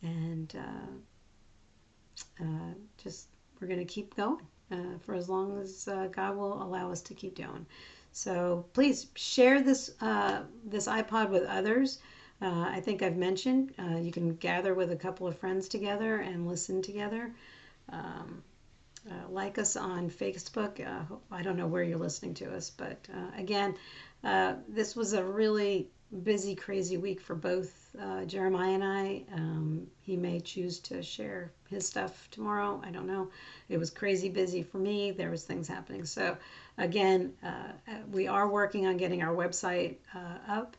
And 0.02 0.54
uh, 0.56 2.44
uh, 2.44 2.74
just, 3.02 3.28
we're 3.60 3.68
going 3.68 3.80
to 3.80 3.86
keep 3.86 4.14
going 4.14 4.46
uh, 4.70 4.98
for 5.00 5.14
as 5.14 5.28
long 5.28 5.58
as 5.58 5.88
God 6.12 6.36
will 6.36 6.62
allow 6.62 6.92
us 6.92 7.00
to 7.02 7.14
keep 7.14 7.34
doing. 7.34 7.66
So, 8.12 8.66
please 8.72 9.06
share 9.14 9.62
this, 9.62 9.90
this 10.64 10.86
iPod 10.86 11.30
with 11.30 11.44
others. 11.44 11.98
Uh, 12.40 12.66
I 12.68 12.80
think 12.80 13.02
I've 13.02 13.16
mentioned 13.16 13.74
uh, 13.78 13.96
you 13.96 14.12
can 14.12 14.34
gather 14.36 14.74
with 14.74 14.92
a 14.92 14.96
couple 14.96 15.26
of 15.26 15.36
friends 15.36 15.68
together 15.68 16.18
and 16.18 16.46
listen 16.46 16.82
together. 16.82 17.32
Um, 17.90 18.42
uh, 19.08 19.30
like 19.30 19.58
us 19.58 19.76
on 19.76 20.10
Facebook. 20.10 20.86
Uh, 20.86 21.14
I 21.30 21.42
don't 21.42 21.56
know 21.56 21.66
where 21.66 21.82
you're 21.82 21.98
listening 21.98 22.34
to 22.34 22.54
us, 22.54 22.70
but 22.70 22.98
uh, 23.14 23.40
again, 23.40 23.74
uh, 24.22 24.54
this 24.68 24.94
was 24.94 25.14
a 25.14 25.24
really 25.24 25.88
busy, 26.22 26.54
crazy 26.54 26.96
week 26.96 27.20
for 27.20 27.34
both 27.34 27.74
Jeremiah 28.26 28.74
and 28.74 28.84
I. 28.84 29.24
Um, 29.34 29.86
he 30.02 30.16
may 30.16 30.40
choose 30.40 30.78
to 30.80 31.02
share 31.02 31.52
his 31.68 31.86
stuff 31.86 32.28
tomorrow. 32.30 32.80
I 32.84 32.90
don't 32.90 33.06
know. 33.06 33.30
It 33.68 33.78
was 33.78 33.90
crazy 33.90 34.28
busy 34.28 34.62
for 34.62 34.78
me. 34.78 35.10
There 35.10 35.30
was 35.30 35.44
things 35.44 35.68
happening. 35.68 36.04
So 36.04 36.36
again, 36.76 37.32
we 38.10 38.26
are 38.26 38.48
working 38.48 38.86
on 38.86 38.96
getting 38.96 39.22
our 39.22 39.34
website 39.34 39.96
up 40.48 40.76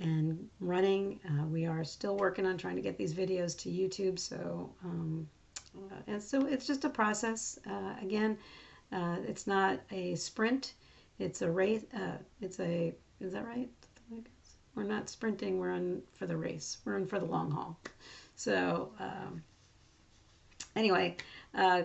and 0.00 0.48
running. 0.60 1.20
Uh, 1.28 1.46
we 1.46 1.66
are 1.66 1.84
still 1.84 2.16
working 2.16 2.46
on 2.46 2.58
trying 2.58 2.76
to 2.76 2.82
get 2.82 2.96
these 2.96 3.14
videos 3.14 3.56
to 3.58 3.70
YouTube. 3.70 4.18
So, 4.18 4.72
um, 4.84 5.28
uh, 5.28 5.41
and 6.12 6.22
so 6.22 6.46
it's 6.46 6.66
just 6.66 6.84
a 6.84 6.88
process. 6.88 7.58
Uh, 7.68 7.94
again, 8.00 8.38
uh, 8.92 9.16
it's 9.26 9.46
not 9.46 9.80
a 9.90 10.14
sprint. 10.14 10.74
It's 11.18 11.42
a 11.42 11.50
race. 11.50 11.84
Uh, 11.94 12.18
it's 12.40 12.60
a, 12.60 12.94
is 13.20 13.32
that 13.32 13.46
right? 13.46 13.70
We're 14.74 14.84
not 14.84 15.08
sprinting. 15.08 15.58
We're 15.58 15.72
on 15.72 16.02
for 16.12 16.26
the 16.26 16.36
race. 16.36 16.78
We're 16.84 16.96
in 16.96 17.06
for 17.06 17.18
the 17.18 17.26
long 17.26 17.50
haul. 17.50 17.78
So, 18.36 18.90
um, 18.98 19.42
anyway, 20.76 21.16
uh, 21.54 21.82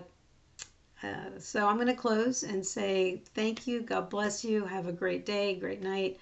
so 1.38 1.68
I'm 1.68 1.76
going 1.76 1.88
to 1.88 1.94
close 1.94 2.44
and 2.44 2.66
say 2.66 3.22
thank 3.36 3.68
you. 3.68 3.82
God 3.82 4.10
bless 4.10 4.44
you. 4.44 4.66
Have 4.66 4.88
a 4.88 4.94
great 4.94 5.26
day, 5.26 5.56
great 5.56 5.82
night 5.82 6.18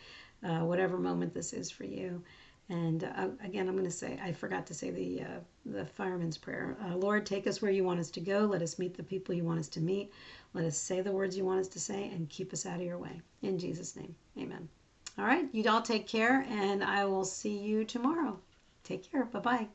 uh, 0.46 0.60
whatever 0.60 0.98
moment 0.98 1.34
this 1.34 1.54
is 1.54 1.72
for 1.72 1.86
you. 1.86 2.22
And 2.70 3.04
uh, 3.04 3.28
again, 3.44 3.68
I'm 3.68 3.76
going 3.76 3.86
to 3.86 3.92
say, 3.92 4.20
I 4.24 4.32
forgot 4.32 4.66
to 4.68 4.74
say 4.74 4.90
the, 4.90 5.22
uh, 5.22 5.40
the 5.66 5.86
fireman's 5.86 6.38
prayer. 6.38 6.76
Uh, 6.84 6.96
Lord, 6.96 7.26
take 7.26 7.46
us 7.46 7.62
where 7.62 7.72
you 7.72 7.84
want 7.84 8.00
us 8.00 8.10
to 8.12 8.20
go. 8.20 8.40
Let 8.40 8.64
us 8.64 8.80
meet 8.80 8.98
the 8.98 9.04
people 9.04 9.36
you 9.36 9.44
want 9.44 9.60
us 9.60 9.70
to 9.70 9.82
meet. 9.82 10.12
Let 10.54 10.66
us 10.66 10.78
say 10.78 11.02
the 11.02 11.12
words 11.12 11.38
you 11.38 11.46
want 11.46 11.60
us 11.60 11.68
to 11.70 11.80
say 11.80 12.10
and 12.10 12.28
keep 12.30 12.54
us 12.54 12.66
out 12.66 12.80
of 12.80 12.86
your 12.86 12.98
way. 12.98 13.22
In 13.44 13.60
Jesus' 13.60 13.96
name, 13.96 14.16
amen. 14.38 14.68
All 15.18 15.26
right, 15.26 15.48
you 15.52 15.70
all 15.70 15.82
take 15.82 16.08
care, 16.08 16.46
and 16.50 16.84
I 16.84 17.06
will 17.06 17.24
see 17.24 17.58
you 17.58 17.86
tomorrow. 17.86 18.40
Take 18.84 19.10
care. 19.10 19.26
Bye 19.26 19.40
bye. 19.40 19.68